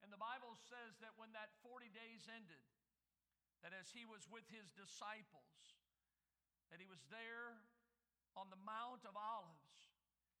And 0.00 0.14
the 0.14 0.20
Bible 0.20 0.54
says 0.70 0.96
that 1.02 1.18
when 1.18 1.34
that 1.34 1.50
40 1.66 1.90
days 1.90 2.28
ended, 2.30 2.62
that 3.66 3.74
as 3.74 3.90
he 3.90 4.06
was 4.06 4.22
with 4.30 4.46
his 4.48 4.70
disciples, 4.78 5.58
that 6.70 6.78
he 6.78 6.86
was 6.86 7.02
there 7.10 7.58
on 8.38 8.46
the 8.54 8.60
Mount 8.62 9.02
of 9.02 9.18
Olives 9.18 9.68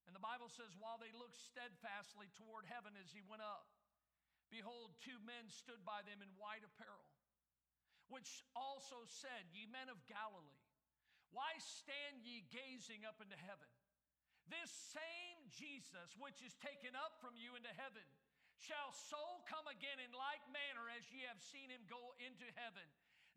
and 0.08 0.16
the 0.16 0.24
Bible 0.24 0.48
says, 0.48 0.72
while 0.80 0.96
they 0.96 1.12
looked 1.12 1.36
steadfastly 1.36 2.32
toward 2.32 2.64
heaven 2.64 2.96
as 2.96 3.12
he 3.12 3.20
went 3.28 3.44
up, 3.44 3.68
behold, 4.48 4.96
two 5.04 5.20
men 5.28 5.52
stood 5.52 5.84
by 5.84 6.00
them 6.08 6.24
in 6.24 6.32
white 6.40 6.64
apparel, 6.64 7.12
which 8.08 8.40
also 8.56 9.04
said, 9.04 9.52
Ye 9.52 9.68
men 9.68 9.92
of 9.92 10.00
Galilee, 10.08 10.64
why 11.32 11.56
stand 11.60 12.24
ye 12.24 12.48
gazing 12.48 13.04
up 13.04 13.20
into 13.20 13.36
heaven? 13.36 13.68
This 14.48 14.72
same 14.96 15.44
Jesus, 15.52 16.16
which 16.16 16.40
is 16.40 16.56
taken 16.56 16.96
up 16.96 17.20
from 17.20 17.36
you 17.36 17.52
into 17.52 17.72
heaven, 17.76 18.04
shall 18.56 18.90
so 18.90 19.44
come 19.44 19.68
again 19.68 20.00
in 20.00 20.10
like 20.16 20.42
manner 20.48 20.88
as 20.88 21.04
ye 21.12 21.28
have 21.28 21.38
seen 21.38 21.68
him 21.68 21.84
go 21.86 22.16
into 22.18 22.48
heaven. 22.56 22.84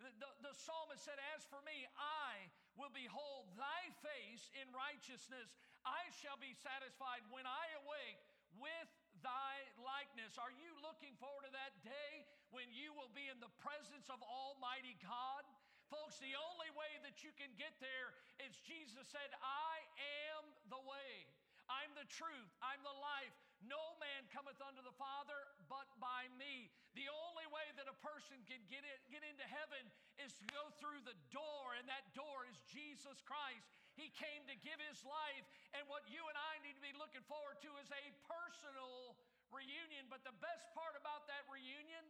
The, 0.02 0.10
the, 0.18 0.32
the, 0.50 0.54
psalmist 0.58 1.06
said, 1.06 1.22
As 1.38 1.46
for 1.46 1.62
me, 1.62 1.86
I 1.94 2.50
will 2.74 2.90
behold 2.90 3.54
thy 3.54 3.92
face 4.02 4.50
in 4.58 4.66
righteousness. 4.74 5.54
I 5.86 6.10
shall 6.24 6.42
be 6.42 6.58
satisfied 6.58 7.22
when 7.30 7.46
I 7.46 7.66
awake 7.86 8.18
with 8.58 8.90
thy 9.22 9.62
likeness. 9.78 10.42
Are 10.42 10.50
you 10.50 10.74
looking 10.82 11.14
forward 11.22 11.46
to 11.46 11.54
that 11.54 11.78
day 11.86 12.26
when 12.50 12.66
you 12.74 12.98
will 12.98 13.14
be 13.14 13.30
in 13.30 13.38
the 13.38 13.54
presence 13.62 14.10
of 14.10 14.18
Almighty 14.26 14.98
God? 15.06 15.46
Folks, 15.92 16.24
the 16.24 16.34
only 16.40 16.72
way 16.72 17.04
that 17.04 17.20
you 17.20 17.36
can 17.36 17.52
get 17.60 17.76
there 17.84 18.16
is 18.48 18.56
Jesus 18.64 19.12
said, 19.12 19.28
I 19.44 19.84
am 20.32 20.48
the 20.72 20.80
way. 20.80 21.28
I'm 21.68 21.92
the 22.00 22.08
truth. 22.08 22.52
I'm 22.64 22.80
the 22.84 22.96
life. 22.96 23.36
No 23.62 23.80
man 24.02 24.26
cometh 24.34 24.58
unto 24.64 24.82
the 24.82 24.96
Father 24.96 25.38
but 25.70 25.86
by 26.02 26.26
me. 26.40 26.72
The 26.98 27.06
only 27.12 27.46
way 27.54 27.68
that 27.78 27.86
a 27.86 27.96
person 28.02 28.42
can 28.50 28.60
get, 28.68 28.82
it, 28.82 29.00
get 29.14 29.22
into 29.22 29.46
heaven 29.46 29.86
is 30.18 30.34
to 30.42 30.46
go 30.50 30.72
through 30.82 31.04
the 31.06 31.16
door, 31.30 31.78
and 31.78 31.86
that 31.86 32.10
door 32.18 32.50
is 32.50 32.58
Jesus 32.68 33.22
Christ. 33.22 33.70
He 33.94 34.10
came 34.18 34.48
to 34.50 34.56
give 34.66 34.82
his 34.82 35.00
life, 35.06 35.46
and 35.78 35.86
what 35.92 36.08
you 36.10 36.26
and 36.26 36.36
I 36.40 36.60
need 36.66 36.74
to 36.74 36.84
be 36.84 36.96
looking 36.98 37.24
forward 37.30 37.62
to 37.62 37.72
is 37.80 37.92
a 37.94 38.06
personal 38.26 39.14
reunion. 39.54 40.10
But 40.10 40.26
the 40.26 40.36
best 40.42 40.66
part 40.74 40.98
about 40.98 41.30
that 41.30 41.46
reunion 41.52 42.04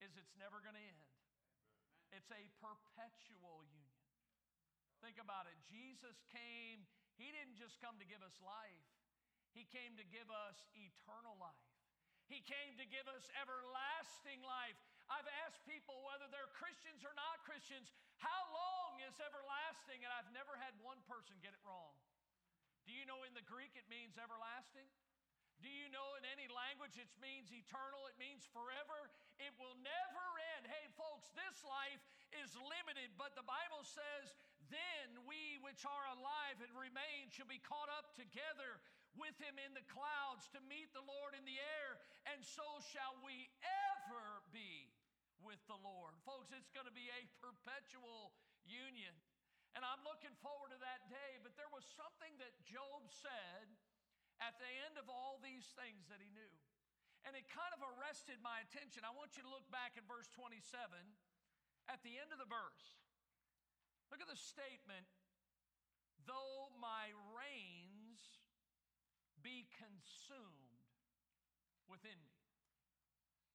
is 0.00 0.16
it's 0.16 0.34
never 0.40 0.58
going 0.64 0.74
to 0.74 0.82
end, 0.82 1.02
it's 2.14 2.30
a 2.30 2.46
perpetual 2.62 3.66
union. 3.66 4.08
Think 5.02 5.18
about 5.20 5.50
it. 5.50 5.58
Jesus 5.68 6.22
came, 6.30 6.86
He 7.18 7.28
didn't 7.34 7.60
just 7.60 7.82
come 7.82 7.98
to 8.00 8.06
give 8.06 8.22
us 8.24 8.38
life. 8.40 8.88
He 9.52 9.66
came 9.70 9.94
to 10.00 10.06
give 10.08 10.30
us 10.30 10.64
eternal 10.74 11.36
life. 11.38 11.70
He 12.26 12.40
came 12.40 12.74
to 12.80 12.86
give 12.88 13.04
us 13.06 13.28
everlasting 13.36 14.40
life. 14.42 14.74
I've 15.12 15.28
asked 15.44 15.60
people 15.68 16.00
whether 16.08 16.24
they're 16.32 16.48
Christians 16.56 17.04
or 17.04 17.12
not 17.12 17.44
Christians, 17.44 17.92
how 18.16 18.40
long 18.50 18.98
is 19.04 19.14
everlasting? 19.20 20.00
And 20.00 20.10
I've 20.10 20.32
never 20.32 20.56
had 20.56 20.72
one 20.80 20.98
person 21.04 21.36
get 21.44 21.52
it 21.52 21.60
wrong. 21.62 21.92
Do 22.88 22.96
you 22.96 23.04
know 23.04 23.22
in 23.28 23.36
the 23.36 23.44
Greek 23.44 23.76
it 23.76 23.84
means 23.92 24.16
everlasting? 24.16 24.88
Do 25.60 25.68
you 25.70 25.86
know 25.92 26.16
in 26.18 26.24
any 26.26 26.48
language 26.50 26.96
it 26.96 27.08
means 27.20 27.52
eternal? 27.52 28.08
It 28.10 28.18
means 28.18 28.48
forever. 28.50 29.12
It 29.38 29.52
will 29.60 29.76
never 29.80 30.24
end. 30.64 30.72
Hey, 30.72 30.88
folks, 30.96 31.28
this 31.36 31.60
life 31.68 32.00
is 32.40 32.56
limited, 32.56 33.12
but 33.20 33.36
the 33.36 33.44
Bible 33.44 33.84
says, 33.84 34.32
then 34.72 35.20
we 35.28 35.60
which 35.60 35.84
are 35.84 36.06
alive 36.16 36.56
and 36.64 36.72
remain 36.72 37.28
shall 37.28 37.48
be 37.48 37.60
caught 37.60 37.92
up 37.92 38.16
together 38.16 38.80
with 39.20 39.36
him 39.36 39.60
in 39.60 39.76
the 39.76 39.84
clouds 39.92 40.48
to 40.56 40.58
meet 40.64 40.88
the 40.96 41.04
Lord 41.04 41.36
in 41.36 41.44
the 41.44 41.60
air, 41.60 42.00
and 42.32 42.40
so 42.40 42.64
shall 42.90 43.14
we 43.20 43.52
ever 43.60 44.40
be 44.56 44.88
with 45.44 45.60
the 45.68 45.76
Lord. 45.84 46.16
Folks, 46.24 46.48
it's 46.56 46.72
going 46.72 46.88
to 46.88 46.96
be 46.96 47.12
a 47.12 47.28
perpetual 47.44 48.32
union. 48.64 49.12
And 49.76 49.84
I'm 49.84 50.00
looking 50.06 50.32
forward 50.40 50.72
to 50.72 50.80
that 50.80 51.04
day. 51.12 51.36
But 51.44 51.52
there 51.60 51.68
was 51.68 51.84
something 51.98 52.32
that 52.40 52.54
Job 52.64 53.04
said 53.10 53.68
at 54.40 54.56
the 54.56 54.70
end 54.88 54.96
of 54.96 55.10
all 55.12 55.42
these 55.44 55.66
things 55.76 56.08
that 56.08 56.22
he 56.22 56.30
knew. 56.32 56.54
And 57.24 57.32
it 57.32 57.48
kind 57.48 57.72
of 57.72 57.80
arrested 57.80 58.36
my 58.44 58.60
attention. 58.60 59.02
I 59.02 59.12
want 59.16 59.40
you 59.40 59.42
to 59.44 59.52
look 59.52 59.64
back 59.72 59.96
at 59.96 60.04
verse 60.04 60.28
27 60.36 60.60
at 61.88 62.00
the 62.04 62.20
end 62.20 62.32
of 62.32 62.38
the 62.38 62.48
verse. 62.48 63.00
Look 64.12 64.20
at 64.20 64.28
the 64.28 64.36
statement 64.36 65.08
though 66.28 66.72
my 66.80 67.12
reins 67.32 68.20
be 69.44 69.68
consumed 69.76 70.88
within 71.88 72.16
me. 72.24 72.36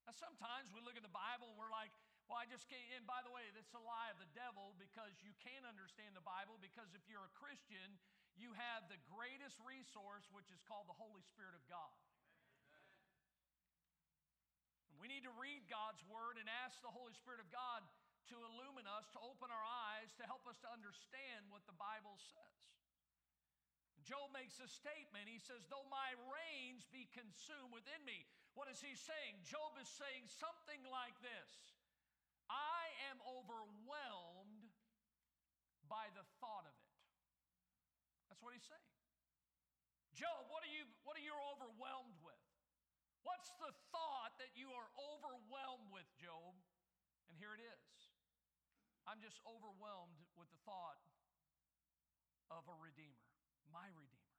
Now, 0.06 0.14
sometimes 0.14 0.74
we 0.74 0.82
look 0.82 0.98
at 0.98 1.06
the 1.06 1.14
Bible 1.14 1.54
and 1.54 1.58
we're 1.58 1.74
like, 1.74 1.94
well, 2.30 2.38
I 2.38 2.46
just 2.46 2.70
can't. 2.70 2.86
And 2.94 3.10
by 3.10 3.26
the 3.26 3.34
way, 3.34 3.50
that's 3.58 3.74
a 3.74 3.82
lie 3.82 4.14
of 4.14 4.22
the 4.22 4.30
devil 4.38 4.78
because 4.78 5.18
you 5.26 5.34
can't 5.42 5.66
understand 5.66 6.14
the 6.14 6.26
Bible 6.26 6.62
because 6.62 6.94
if 6.94 7.02
you're 7.10 7.26
a 7.26 7.34
Christian, 7.34 7.98
you 8.38 8.54
have 8.54 8.86
the 8.86 9.02
greatest 9.10 9.58
resource, 9.66 10.30
which 10.30 10.54
is 10.54 10.62
called 10.70 10.86
the 10.86 10.98
Holy 10.98 11.26
Spirit 11.26 11.58
of 11.58 11.66
God. 11.66 11.98
We 15.00 15.08
need 15.08 15.24
to 15.24 15.32
read 15.40 15.64
God's 15.72 16.04
Word 16.12 16.36
and 16.36 16.46
ask 16.68 16.84
the 16.84 16.92
Holy 16.92 17.16
Spirit 17.16 17.40
of 17.40 17.48
God 17.48 17.88
to 18.30 18.36
illumine 18.36 18.86
us, 18.86 19.08
to 19.16 19.20
open 19.24 19.48
our 19.48 19.68
eyes, 19.90 20.12
to 20.20 20.28
help 20.28 20.44
us 20.46 20.60
to 20.62 20.70
understand 20.70 21.48
what 21.50 21.64
the 21.66 21.74
Bible 21.80 22.20
says. 22.20 22.60
Job 24.04 24.30
makes 24.36 24.60
a 24.60 24.68
statement. 24.68 25.32
He 25.32 25.40
says, 25.40 25.64
Though 25.72 25.88
my 25.88 26.14
reins 26.28 26.84
be 26.92 27.08
consumed 27.16 27.72
within 27.72 28.04
me. 28.04 28.28
What 28.60 28.68
is 28.68 28.84
he 28.84 28.92
saying? 28.92 29.40
Job 29.48 29.80
is 29.80 29.88
saying 29.88 30.28
something 30.28 30.84
like 30.92 31.16
this 31.24 31.50
I 32.52 32.92
am 33.08 33.24
overwhelmed 33.24 34.68
by 35.88 36.12
the 36.12 36.28
thought 36.44 36.68
of 36.68 36.76
it. 36.76 36.92
That's 38.28 38.42
what 38.44 38.52
he's 38.52 38.68
saying. 38.68 38.90
Job, 40.18 40.52
what 40.52 40.68
are 40.68 40.74
you, 40.74 40.84
what 41.08 41.16
are 41.16 41.24
you 41.24 41.32
overwhelmed? 41.56 42.19
What's 43.30 43.54
the 43.62 43.70
thought 43.94 44.34
that 44.42 44.58
you 44.58 44.74
are 44.74 44.90
overwhelmed 44.98 45.94
with, 45.94 46.10
Job? 46.18 46.58
And 47.30 47.38
here 47.38 47.54
it 47.54 47.62
is. 47.62 47.94
I'm 49.06 49.22
just 49.22 49.38
overwhelmed 49.46 50.18
with 50.34 50.50
the 50.50 50.62
thought 50.66 50.98
of 52.50 52.66
a 52.66 52.74
Redeemer 52.82 53.30
my 53.70 53.86
Redeemer. 53.94 54.34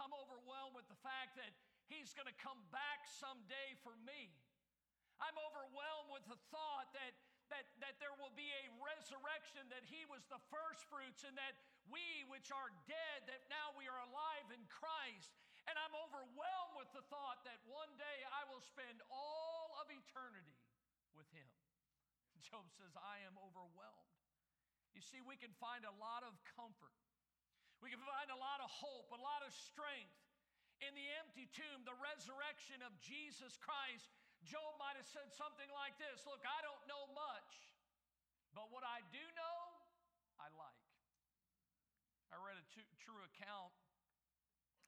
I'm 0.00 0.10
overwhelmed 0.10 0.74
with 0.74 0.88
the 0.88 0.98
fact 1.04 1.36
that 1.38 1.52
He's 1.84 2.16
going 2.16 2.28
to 2.28 2.40
come 2.40 2.64
back 2.72 3.04
someday 3.20 3.76
for 3.84 3.92
me. 4.08 4.32
I'm 5.20 5.36
overwhelmed 5.36 6.08
with 6.08 6.24
the 6.24 6.40
thought 6.48 6.88
that, 6.96 7.12
that, 7.52 7.68
that 7.84 8.00
there 8.00 8.16
will 8.16 8.32
be 8.32 8.48
a 8.64 8.72
resurrection, 8.80 9.68
that 9.68 9.84
He 9.84 10.08
was 10.08 10.24
the 10.32 10.40
first 10.48 10.88
fruits, 10.88 11.28
and 11.28 11.36
that 11.36 11.60
we, 11.92 12.24
which 12.32 12.48
are 12.48 12.72
dead, 12.88 13.28
that 13.28 13.44
now 13.52 13.76
we 13.76 13.84
are 13.84 14.00
alive 14.00 14.48
in 14.48 14.64
Christ. 14.72 15.36
And 15.68 15.74
I'm 15.80 15.96
overwhelmed 15.96 16.74
with 16.76 16.90
the 16.92 17.04
thought 17.08 17.40
that 17.48 17.60
one 17.64 17.90
day 17.96 18.18
I 18.28 18.44
will 18.52 18.60
spend 18.60 19.00
all 19.08 19.72
of 19.80 19.88
eternity 19.88 20.60
with 21.16 21.28
Him. 21.32 21.48
Job 22.48 22.68
says, 22.76 22.92
I 22.96 23.24
am 23.24 23.40
overwhelmed. 23.40 24.12
You 24.92 25.00
see, 25.00 25.24
we 25.24 25.40
can 25.40 25.50
find 25.56 25.88
a 25.88 25.94
lot 25.96 26.22
of 26.22 26.36
comfort 26.54 26.94
we 27.84 27.92
can 27.92 28.00
find 28.00 28.32
a 28.32 28.40
lot 28.40 28.64
of 28.64 28.72
hope, 28.72 29.12
a 29.12 29.20
lot 29.20 29.44
of 29.44 29.52
strength 29.52 30.16
in 30.80 30.96
the 30.96 31.04
empty 31.20 31.52
tomb, 31.52 31.84
the 31.84 31.92
resurrection 32.00 32.80
of 32.80 32.96
Jesus 33.04 33.60
Christ. 33.60 34.08
Job 34.40 34.80
might 34.80 34.96
have 34.96 35.04
said 35.04 35.28
something 35.36 35.68
like 35.68 35.92
this 36.00 36.24
Look, 36.24 36.40
I 36.48 36.64
don't 36.64 36.80
know 36.88 37.04
much, 37.12 37.52
but 38.56 38.72
what 38.72 38.88
I 38.88 39.04
do 39.12 39.20
know 39.36 39.58
I 40.40 40.48
like. 40.56 40.88
I 42.32 42.40
read 42.40 42.56
a 42.56 42.64
t- 42.72 42.88
true 43.04 43.20
account. 43.28 43.76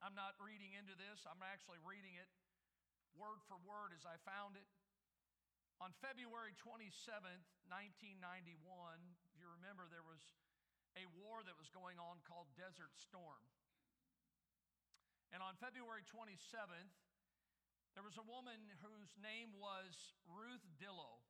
I'm 0.05 0.15
not 0.15 0.37
reading 0.41 0.77
into 0.77 0.97
this, 0.97 1.25
I'm 1.25 1.43
actually 1.45 1.81
reading 1.85 2.17
it 2.17 2.29
word 3.17 3.41
for 3.49 3.57
word 3.65 3.97
as 3.97 4.05
I 4.05 4.21
found 4.29 4.61
it. 4.61 4.69
On 5.81 5.93
February 6.01 6.57
27th, 6.57 7.45
1991, 7.69 8.57
if 9.29 9.33
you 9.37 9.49
remember, 9.61 9.89
there 9.89 10.05
was 10.05 10.21
a 10.97 11.05
war 11.21 11.45
that 11.45 11.57
was 11.57 11.69
going 11.69 12.01
on 12.01 12.25
called 12.25 12.49
Desert 12.57 12.93
Storm. 12.97 13.45
And 15.33 15.45
on 15.45 15.57
February 15.61 16.05
27th, 16.09 16.97
there 17.93 18.05
was 18.05 18.17
a 18.17 18.25
woman 18.25 18.57
whose 18.81 19.13
name 19.21 19.53
was 19.57 20.17
Ruth 20.25 20.65
Dillow. 20.81 21.21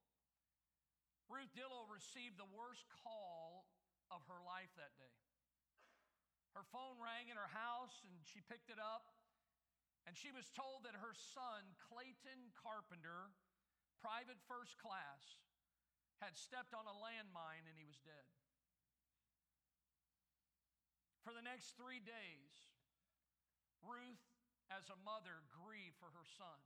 Ruth 1.27 1.51
Dillow 1.59 1.91
received 1.91 2.39
the 2.39 2.47
worst 2.55 2.87
call 3.03 3.67
of 4.15 4.23
her 4.31 4.39
life 4.47 4.71
that 4.79 4.95
day. 4.95 5.26
Her 6.57 6.65
phone 6.73 6.97
rang 6.97 7.29
in 7.29 7.37
her 7.37 7.53
house 7.53 8.01
and 8.09 8.17
she 8.25 8.41
picked 8.41 8.73
it 8.73 8.81
up, 8.81 9.13
and 10.09 10.17
she 10.17 10.33
was 10.33 10.49
told 10.57 10.89
that 10.89 10.97
her 10.97 11.13
son, 11.13 11.77
Clayton 11.93 12.57
Carpenter, 12.57 13.29
private 14.01 14.41
first 14.49 14.81
class, 14.81 15.21
had 16.25 16.33
stepped 16.33 16.73
on 16.73 16.89
a 16.89 16.97
landmine 16.97 17.69
and 17.69 17.77
he 17.77 17.85
was 17.85 18.01
dead. 18.01 18.25
For 21.29 21.37
the 21.37 21.45
next 21.45 21.77
three 21.77 22.01
days, 22.01 22.57
Ruth, 23.85 24.25
as 24.73 24.89
a 24.89 24.99
mother, 25.05 25.45
grieved 25.53 26.01
for 26.01 26.09
her 26.09 26.25
son. 26.41 26.61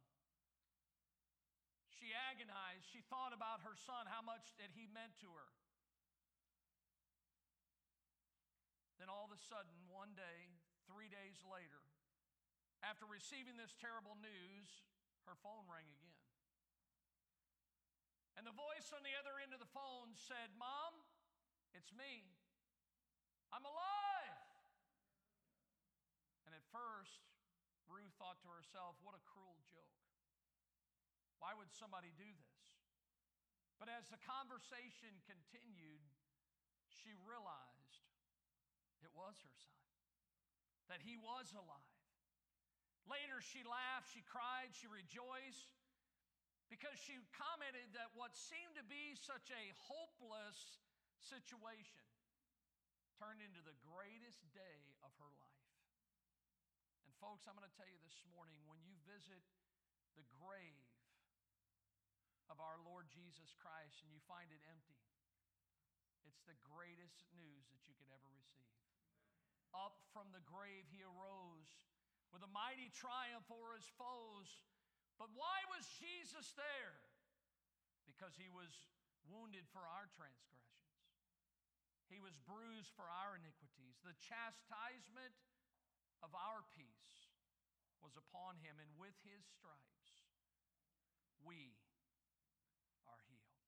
She 1.98 2.14
agonized. 2.30 2.86
She 2.94 3.02
thought 3.10 3.34
about 3.34 3.66
her 3.66 3.74
son, 3.74 4.06
how 4.06 4.22
much 4.22 4.54
that 4.62 4.70
he 4.72 4.86
meant 4.88 5.18
to 5.26 5.34
her. 5.34 5.50
Then 9.00 9.08
all 9.08 9.24
of 9.24 9.32
a 9.32 9.40
sudden, 9.40 9.72
one 9.88 10.12
day, 10.12 10.52
three 10.84 11.08
days 11.08 11.40
later, 11.48 11.80
after 12.84 13.08
receiving 13.08 13.56
this 13.56 13.72
terrible 13.80 14.12
news, 14.20 14.68
her 15.24 15.32
phone 15.40 15.64
rang 15.64 15.88
again. 15.88 16.20
And 18.36 18.44
the 18.44 18.52
voice 18.52 18.92
on 18.92 19.00
the 19.00 19.16
other 19.16 19.40
end 19.40 19.56
of 19.56 19.60
the 19.60 19.72
phone 19.72 20.12
said, 20.16 20.52
Mom, 20.60 20.92
it's 21.72 21.92
me. 21.96 22.28
I'm 23.56 23.64
alive. 23.64 24.40
And 26.44 26.52
at 26.52 26.64
first, 26.68 27.24
Ruth 27.88 28.12
thought 28.20 28.36
to 28.44 28.52
herself, 28.52 29.00
what 29.00 29.16
a 29.16 29.22
cruel 29.24 29.56
joke. 29.72 30.00
Why 31.40 31.56
would 31.56 31.72
somebody 31.72 32.12
do 32.20 32.28
this? 32.28 32.64
But 33.80 33.88
as 33.88 34.12
the 34.12 34.20
conversation 34.20 35.24
continued, 35.24 36.04
she 36.92 37.16
realized 37.24 37.79
it 39.04 39.12
was 39.16 39.36
her 39.42 39.56
son, 39.56 39.82
that 40.92 41.02
he 41.04 41.16
was 41.16 41.52
alive. 41.52 41.98
Later, 43.08 43.42
she 43.42 43.64
laughed, 43.66 44.12
she 44.12 44.22
cried, 44.22 44.70
she 44.76 44.86
rejoiced 44.86 45.72
because 46.70 46.94
she 47.02 47.18
commented 47.34 47.90
that 47.98 48.14
what 48.14 48.36
seemed 48.38 48.78
to 48.78 48.86
be 48.86 49.18
such 49.18 49.50
a 49.50 49.64
hopeless 49.90 50.78
situation 51.18 52.06
turned 53.18 53.42
into 53.42 53.60
the 53.66 53.74
greatest 53.82 54.46
day 54.54 54.80
of 55.02 55.10
her 55.18 55.32
life. 55.42 55.68
And, 57.04 57.12
folks, 57.18 57.44
I'm 57.44 57.58
going 57.58 57.66
to 57.66 57.76
tell 57.76 57.90
you 57.90 57.98
this 58.00 58.22
morning 58.30 58.62
when 58.70 58.78
you 58.86 58.94
visit 59.04 59.42
the 60.14 60.24
grave 60.38 60.86
of 62.48 62.58
our 62.58 62.78
Lord 62.82 63.06
Jesus 63.10 63.54
Christ 63.58 64.02
and 64.02 64.10
you 64.10 64.22
find 64.26 64.50
it 64.50 64.62
empty, 64.66 64.98
it's 66.26 66.42
the 66.46 66.58
greatest 66.66 67.26
news 67.34 67.66
that 67.70 67.82
you 67.86 67.94
could 67.98 68.10
ever 68.10 68.30
receive. 68.34 68.89
Up 69.70 70.02
from 70.10 70.30
the 70.34 70.42
grave, 70.42 70.90
he 70.90 71.02
arose 71.06 71.70
with 72.34 72.42
a 72.42 72.50
mighty 72.50 72.90
triumph 72.90 73.46
over 73.50 73.74
his 73.78 73.86
foes. 73.94 74.48
But 75.18 75.30
why 75.34 75.62
was 75.70 75.86
Jesus 76.00 76.54
there? 76.58 76.98
Because 78.06 78.34
he 78.34 78.50
was 78.50 78.70
wounded 79.28 79.68
for 79.70 79.84
our 79.84 80.10
transgressions, 80.10 80.98
he 82.10 82.18
was 82.18 82.34
bruised 82.42 82.90
for 82.98 83.06
our 83.06 83.38
iniquities. 83.38 84.02
The 84.02 84.16
chastisement 84.18 85.36
of 86.24 86.34
our 86.34 86.66
peace 86.74 87.30
was 88.02 88.16
upon 88.16 88.58
him, 88.64 88.80
and 88.80 88.90
with 88.98 89.14
his 89.22 89.44
stripes 89.46 90.26
we 91.44 91.78
are 93.06 93.20
healed. 93.28 93.60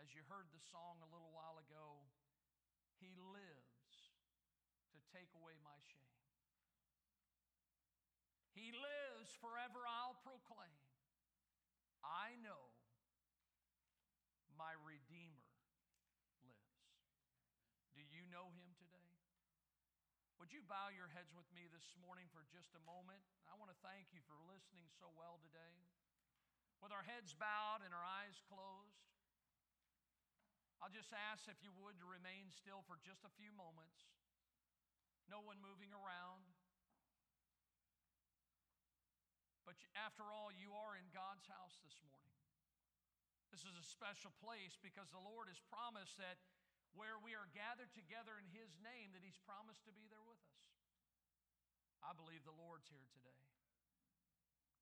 As 0.00 0.10
you 0.16 0.24
heard 0.26 0.48
the 0.50 0.62
song 0.72 0.98
a 1.04 1.10
little 1.12 1.30
while 1.30 1.60
ago, 1.60 2.08
he 2.98 3.14
lives 3.14 3.67
take 5.14 5.30
away 5.36 5.56
my 5.64 5.76
shame. 5.92 6.18
He 8.52 8.74
lives 8.74 9.30
forever, 9.38 9.86
I'll 9.86 10.18
proclaim. 10.26 10.82
I 12.02 12.34
know 12.42 12.74
my 14.58 14.74
Redeemer 14.82 15.46
lives. 16.42 16.82
Do 17.94 18.02
you 18.02 18.26
know 18.26 18.50
him 18.58 18.74
today? 18.74 19.14
Would 20.42 20.50
you 20.50 20.62
bow 20.66 20.90
your 20.90 21.10
heads 21.10 21.34
with 21.34 21.46
me 21.54 21.70
this 21.70 21.86
morning 21.98 22.26
for 22.30 22.46
just 22.50 22.74
a 22.74 22.82
moment? 22.82 23.22
I 23.46 23.54
want 23.58 23.70
to 23.70 23.78
thank 23.82 24.10
you 24.10 24.22
for 24.26 24.38
listening 24.50 24.86
so 24.98 25.10
well 25.14 25.38
today. 25.42 25.78
With 26.78 26.94
our 26.94 27.02
heads 27.02 27.34
bowed 27.34 27.82
and 27.82 27.90
our 27.90 28.06
eyes 28.06 28.38
closed, 28.46 29.02
I'll 30.78 30.94
just 30.94 31.10
ask 31.10 31.50
if 31.50 31.58
you 31.58 31.74
would 31.82 31.98
to 31.98 32.06
remain 32.06 32.54
still 32.54 32.86
for 32.86 33.02
just 33.02 33.26
a 33.26 33.34
few 33.34 33.50
moments 33.50 34.17
no 35.28 35.44
one 35.44 35.60
moving 35.60 35.92
around. 35.92 36.44
But 39.68 39.76
after 40.00 40.24
all, 40.32 40.48
you 40.48 40.72
are 40.72 40.96
in 40.96 41.04
God's 41.12 41.44
house 41.44 41.76
this 41.84 42.00
morning. 42.08 42.36
This 43.52 43.64
is 43.64 43.76
a 43.76 43.84
special 43.84 44.32
place 44.40 44.76
because 44.80 45.08
the 45.12 45.20
Lord 45.20 45.48
has 45.52 45.60
promised 45.68 46.16
that 46.20 46.40
where 46.96 47.20
we 47.20 47.36
are 47.36 47.48
gathered 47.52 47.92
together 47.92 48.40
in 48.40 48.48
His 48.48 48.72
name, 48.80 49.12
that 49.12 49.24
He's 49.24 49.40
promised 49.44 49.84
to 49.84 49.92
be 49.92 50.08
there 50.08 50.24
with 50.24 50.40
us. 50.40 50.64
I 52.00 52.16
believe 52.16 52.44
the 52.48 52.56
Lord's 52.56 52.88
here 52.88 53.08
today. 53.12 53.42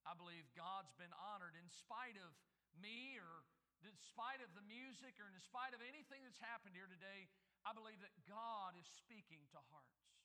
I 0.06 0.14
believe 0.14 0.46
God's 0.54 0.94
been 0.94 1.10
honored 1.34 1.58
in 1.58 1.66
spite 1.66 2.14
of 2.22 2.30
me 2.78 3.18
or 3.18 3.42
in 3.82 3.94
spite 3.98 4.38
of 4.38 4.50
the 4.54 4.62
music 4.62 5.18
or 5.18 5.26
in 5.26 5.38
spite 5.42 5.74
of 5.74 5.82
anything 5.82 6.22
that's 6.22 6.38
happened 6.38 6.78
here 6.78 6.86
today. 6.86 7.26
I 7.66 7.74
believe 7.74 7.98
that 8.06 8.14
God 8.30 8.78
is 8.78 8.86
speaking 8.86 9.42
to 9.50 9.58
hearts. 9.74 10.15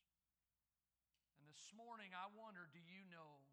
This 1.51 1.75
morning, 1.75 2.15
I 2.15 2.31
wonder 2.31 2.63
do 2.71 2.79
you 2.79 3.03
know? 3.11 3.43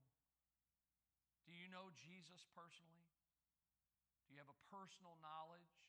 Do 1.42 1.50
you 1.50 1.66
know 1.66 1.90
Jesus 1.98 2.46
personally? 2.54 3.10
Do 4.22 4.30
you 4.30 4.38
have 4.38 4.46
a 4.46 4.62
personal 4.70 5.18
knowledge 5.18 5.82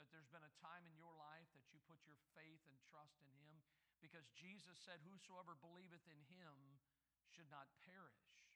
that 0.00 0.08
there's 0.08 0.32
been 0.32 0.40
a 0.40 0.60
time 0.64 0.88
in 0.88 0.96
your 0.96 1.12
life 1.20 1.44
that 1.52 1.68
you 1.68 1.84
put 1.84 2.00
your 2.08 2.16
faith 2.32 2.64
and 2.64 2.80
trust 2.88 3.20
in 3.20 3.28
Him? 3.44 3.60
Because 4.00 4.24
Jesus 4.40 4.80
said, 4.80 5.04
Whosoever 5.04 5.52
believeth 5.60 6.00
in 6.08 6.16
Him 6.32 6.80
should 7.28 7.52
not 7.52 7.68
perish. 7.84 8.48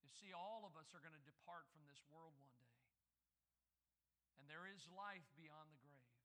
You 0.00 0.08
see, 0.08 0.32
all 0.32 0.64
of 0.64 0.72
us 0.80 0.88
are 0.96 1.04
going 1.04 1.20
to 1.20 1.28
depart 1.28 1.68
from 1.68 1.84
this 1.84 2.00
world 2.08 2.32
one 2.40 2.56
day. 2.64 2.80
And 4.40 4.48
there 4.48 4.64
is 4.64 4.88
life 4.88 5.28
beyond 5.36 5.68
the 5.68 5.84
grave. 5.84 6.16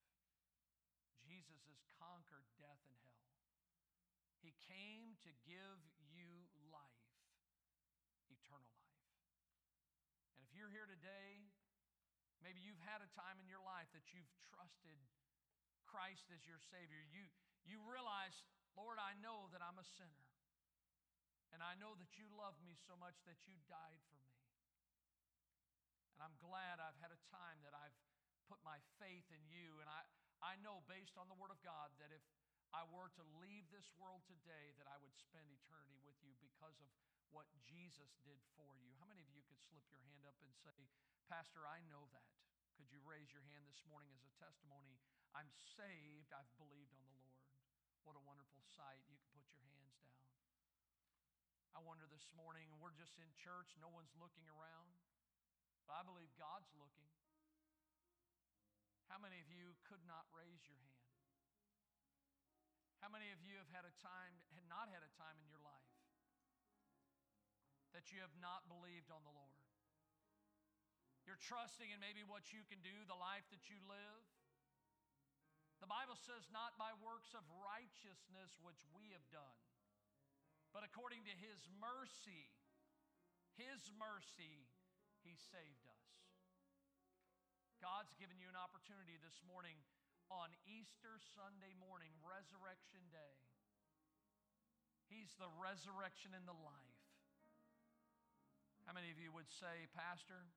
Jesus 1.19 1.67
has 1.67 1.83
conquered 1.99 2.47
death 2.55 2.79
and 2.87 2.95
hell. 3.03 3.16
He 4.47 4.55
came 4.63 5.19
to 5.27 5.31
give 5.43 5.83
you 6.07 6.47
life, 6.71 7.11
eternal 8.31 8.71
life. 8.79 9.11
And 10.31 10.47
if 10.47 10.55
you're 10.55 10.71
here 10.71 10.87
today, 10.87 11.51
maybe 12.39 12.63
you've 12.63 12.79
had 12.87 13.03
a 13.03 13.11
time 13.11 13.43
in 13.43 13.51
your 13.51 13.59
life 13.59 13.91
that 13.91 14.07
you've 14.15 14.31
trusted 14.55 14.95
Christ 15.83 16.31
as 16.31 16.47
your 16.47 16.63
Savior. 16.71 17.03
You, 17.11 17.27
you 17.67 17.83
realize, 17.83 18.39
Lord, 18.79 18.95
I 19.03 19.19
know 19.19 19.51
that 19.51 19.59
I'm 19.59 19.75
a 19.75 19.87
sinner. 19.99 20.23
And 21.51 21.59
I 21.59 21.75
know 21.75 21.99
that 21.99 22.15
you 22.15 22.31
love 22.31 22.55
me 22.63 22.79
so 22.87 22.95
much 22.95 23.19
that 23.27 23.51
you 23.51 23.59
died 23.67 23.99
for 24.07 24.15
me. 24.23 24.39
And 26.15 26.23
I'm 26.23 26.39
glad 26.39 26.79
I've 26.79 26.95
had 27.03 27.11
a 27.11 27.19
time 27.27 27.59
that 27.67 27.75
I've 27.75 27.99
put 28.47 28.63
my 28.63 28.79
faith 28.95 29.27
in 29.27 29.43
you. 29.51 29.83
And 29.83 29.91
I, 29.91 30.07
I 30.39 30.55
know 30.63 30.87
based 30.87 31.19
on 31.19 31.27
the 31.27 31.35
Word 31.35 31.51
of 31.51 31.59
God 31.67 31.91
that 31.99 32.15
if 32.15 32.23
I 32.75 32.83
were 32.91 33.09
to 33.15 33.25
leave 33.39 33.67
this 33.71 33.87
world 33.95 34.23
today, 34.27 34.75
that 34.79 34.87
I 34.91 34.99
would 34.99 35.15
spend 35.15 35.47
eternity 35.49 35.99
with 36.03 36.19
you 36.23 36.35
because 36.43 36.77
of 36.83 36.89
what 37.31 37.47
Jesus 37.67 38.15
did 38.23 38.39
for 38.55 38.75
you. 38.79 38.91
How 38.99 39.07
many 39.07 39.23
of 39.23 39.31
you 39.31 39.43
could 39.47 39.59
slip 39.67 39.83
your 39.91 40.03
hand 40.07 40.23
up 40.27 40.35
and 40.43 40.51
say, 40.63 40.75
Pastor, 41.27 41.67
I 41.67 41.83
know 41.91 42.07
that? 42.15 42.31
Could 42.79 42.93
you 42.93 43.01
raise 43.03 43.33
your 43.33 43.43
hand 43.49 43.65
this 43.65 43.81
morning 43.89 44.13
as 44.13 44.21
a 44.23 44.33
testimony? 44.37 45.01
I'm 45.33 45.49
saved, 45.75 46.31
I've 46.31 46.51
believed 46.61 46.93
on 46.93 47.03
the 47.03 47.17
Lord. 47.19 47.41
What 48.05 48.15
a 48.15 48.23
wonderful 48.23 48.63
sight. 48.77 49.03
You 49.11 49.17
can 49.19 49.29
put 49.35 49.43
your 49.51 49.63
hands 49.67 49.97
down. 49.99 50.23
I 51.75 51.83
wonder 51.83 52.07
this 52.07 52.25
morning, 52.33 52.69
we're 52.79 52.95
just 52.95 53.19
in 53.19 53.29
church, 53.37 53.75
no 53.77 53.91
one's 53.91 54.13
looking 54.17 54.47
around, 54.49 54.93
but 55.85 55.99
I 55.99 56.01
believe 56.07 56.31
God's 56.39 56.69
looking. 56.73 57.11
How 59.11 59.19
many 59.19 59.39
of 59.41 59.49
you 59.51 59.75
could 59.87 60.01
not 60.07 60.25
raise 60.33 60.63
your 60.65 60.79
hand? 60.79 61.06
How 63.07 63.15
many 63.15 63.31
of 63.31 63.39
you 63.39 63.55
have 63.55 63.71
had 63.71 63.87
a 63.87 63.95
time, 64.03 64.35
had 64.51 64.67
not 64.67 64.91
had 64.91 64.99
a 64.99 65.07
time 65.15 65.39
in 65.39 65.47
your 65.47 65.63
life 65.63 65.95
that 67.95 68.11
you 68.11 68.19
have 68.19 68.35
not 68.43 68.67
believed 68.67 69.15
on 69.15 69.23
the 69.23 69.31
Lord? 69.31 69.63
You're 71.23 71.39
trusting 71.39 71.87
in 71.87 72.03
maybe 72.03 72.27
what 72.27 72.51
you 72.51 72.67
can 72.67 72.83
do, 72.83 72.91
the 73.07 73.15
life 73.15 73.47
that 73.55 73.71
you 73.71 73.79
live. 73.87 74.27
The 75.79 75.87
Bible 75.87 76.19
says, 76.19 76.51
not 76.51 76.75
by 76.75 76.91
works 76.99 77.31
of 77.31 77.47
righteousness 77.63 78.59
which 78.59 78.83
we 78.91 79.15
have 79.15 79.23
done, 79.31 79.59
but 80.75 80.83
according 80.83 81.23
to 81.31 81.35
His 81.39 81.63
mercy, 81.79 82.51
His 83.55 83.87
mercy, 83.95 84.67
He 85.23 85.39
saved 85.55 85.87
us. 85.87 86.07
God's 87.79 88.11
given 88.19 88.35
you 88.35 88.51
an 88.51 88.59
opportunity 88.59 89.15
this 89.23 89.39
morning 89.47 89.79
on 90.27 90.51
Easter 90.67 91.15
Sunday 91.39 91.71
morning, 91.79 92.11
Resurrection 92.19 92.99
Day. 93.15 93.35
He's 95.07 95.31
the 95.39 95.47
resurrection 95.55 96.35
and 96.35 96.43
the 96.43 96.57
life. 96.67 97.03
How 98.83 98.91
many 98.91 99.07
of 99.11 99.19
you 99.19 99.31
would 99.31 99.47
say, 99.47 99.87
Pastor, 99.95 100.47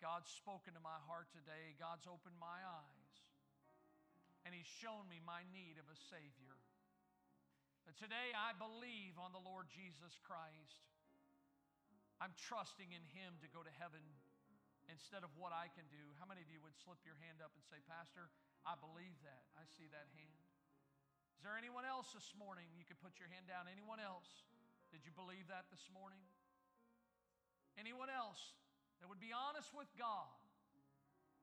God's 0.00 0.28
spoken 0.28 0.76
to 0.76 0.82
my 0.84 1.00
heart 1.08 1.32
today, 1.32 1.76
God's 1.80 2.04
opened 2.04 2.36
my 2.36 2.60
eyes, 2.64 3.14
and 4.44 4.52
He's 4.52 4.68
shown 4.68 5.08
me 5.08 5.24
my 5.24 5.44
need 5.52 5.80
of 5.80 5.88
a 5.88 5.96
Savior? 6.12 6.60
But 7.88 7.96
today 7.96 8.32
I 8.36 8.56
believe 8.56 9.16
on 9.20 9.32
the 9.32 9.40
Lord 9.40 9.72
Jesus 9.72 10.16
Christ. 10.24 10.84
I'm 12.20 12.32
trusting 12.36 12.92
in 12.92 13.04
Him 13.12 13.36
to 13.40 13.48
go 13.52 13.60
to 13.64 13.72
heaven 13.80 14.04
instead 14.88 15.24
of 15.24 15.32
what 15.36 15.50
I 15.50 15.72
can 15.72 15.88
do. 15.88 16.12
How 16.20 16.28
many 16.28 16.44
of 16.44 16.50
you 16.52 16.60
would 16.60 16.76
slip 16.76 17.00
your 17.04 17.16
hand 17.24 17.40
up 17.40 17.52
and 17.56 17.64
say, 17.64 17.80
Pastor, 17.84 18.28
I 18.68 18.76
believe 18.76 19.16
that? 19.24 19.44
I 19.56 19.64
see 19.64 19.88
that 19.92 20.08
hand. 20.12 20.44
Is 21.36 21.42
there 21.42 21.56
anyone 21.58 21.84
else 21.84 22.12
this 22.12 22.32
morning? 22.36 22.68
You 22.76 22.84
could 22.84 23.00
put 23.00 23.16
your 23.20 23.28
hand 23.32 23.48
down. 23.48 23.68
Anyone 23.68 23.98
else? 24.00 24.28
Did 24.92 25.02
you 25.02 25.12
believe 25.12 25.48
that 25.50 25.66
this 25.72 25.88
morning? 25.90 26.22
Anyone 27.74 28.12
else 28.12 28.54
that 29.02 29.10
would 29.10 29.20
be 29.20 29.34
honest 29.34 29.74
with 29.74 29.90
God? 29.98 30.30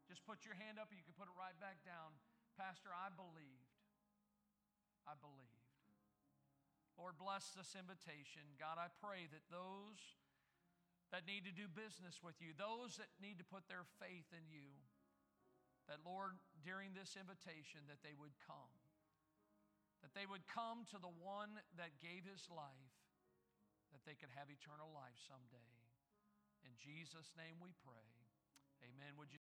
Just 0.08 0.24
put 0.24 0.48
your 0.48 0.56
hand 0.56 0.80
up 0.80 0.90
and 0.92 0.98
you 1.00 1.06
can 1.06 1.16
put 1.16 1.28
it 1.28 1.36
right 1.36 1.56
back 1.60 1.84
down. 1.84 2.16
Pastor, 2.56 2.92
I 2.92 3.12
believed. 3.12 3.72
I 5.08 5.16
believed. 5.20 5.62
Lord, 7.00 7.18
bless 7.18 7.52
this 7.56 7.74
invitation. 7.74 8.46
God, 8.62 8.78
I 8.78 8.92
pray 9.02 9.26
that 9.32 9.44
those 9.50 10.00
that 11.12 11.28
need 11.28 11.44
to 11.44 11.54
do 11.54 11.68
business 11.68 12.24
with 12.24 12.40
you, 12.40 12.56
those 12.56 12.96
that 12.98 13.12
need 13.20 13.38
to 13.38 13.48
put 13.48 13.68
their 13.68 13.86
faith 14.00 14.32
in 14.32 14.48
you, 14.48 14.72
that 15.92 16.02
Lord, 16.08 16.40
during 16.64 16.96
this 16.96 17.20
invitation, 17.20 17.86
that 17.92 18.00
they 18.02 18.16
would 18.16 18.34
come. 18.48 18.72
That 20.02 20.18
they 20.18 20.26
would 20.26 20.48
come 20.50 20.88
to 20.90 20.98
the 20.98 21.14
one 21.22 21.62
that 21.78 22.02
gave 22.02 22.26
his 22.26 22.50
life, 22.50 22.98
that 23.94 24.02
they 24.08 24.18
could 24.18 24.34
have 24.34 24.50
eternal 24.50 24.90
life 24.90 25.20
someday. 25.30 25.76
In 26.66 26.74
Jesus' 26.80 27.36
name 27.38 27.62
we 27.62 27.76
pray. 27.86 28.10
Amen. 28.82 29.14
Would 29.14 29.30
you 29.30 29.30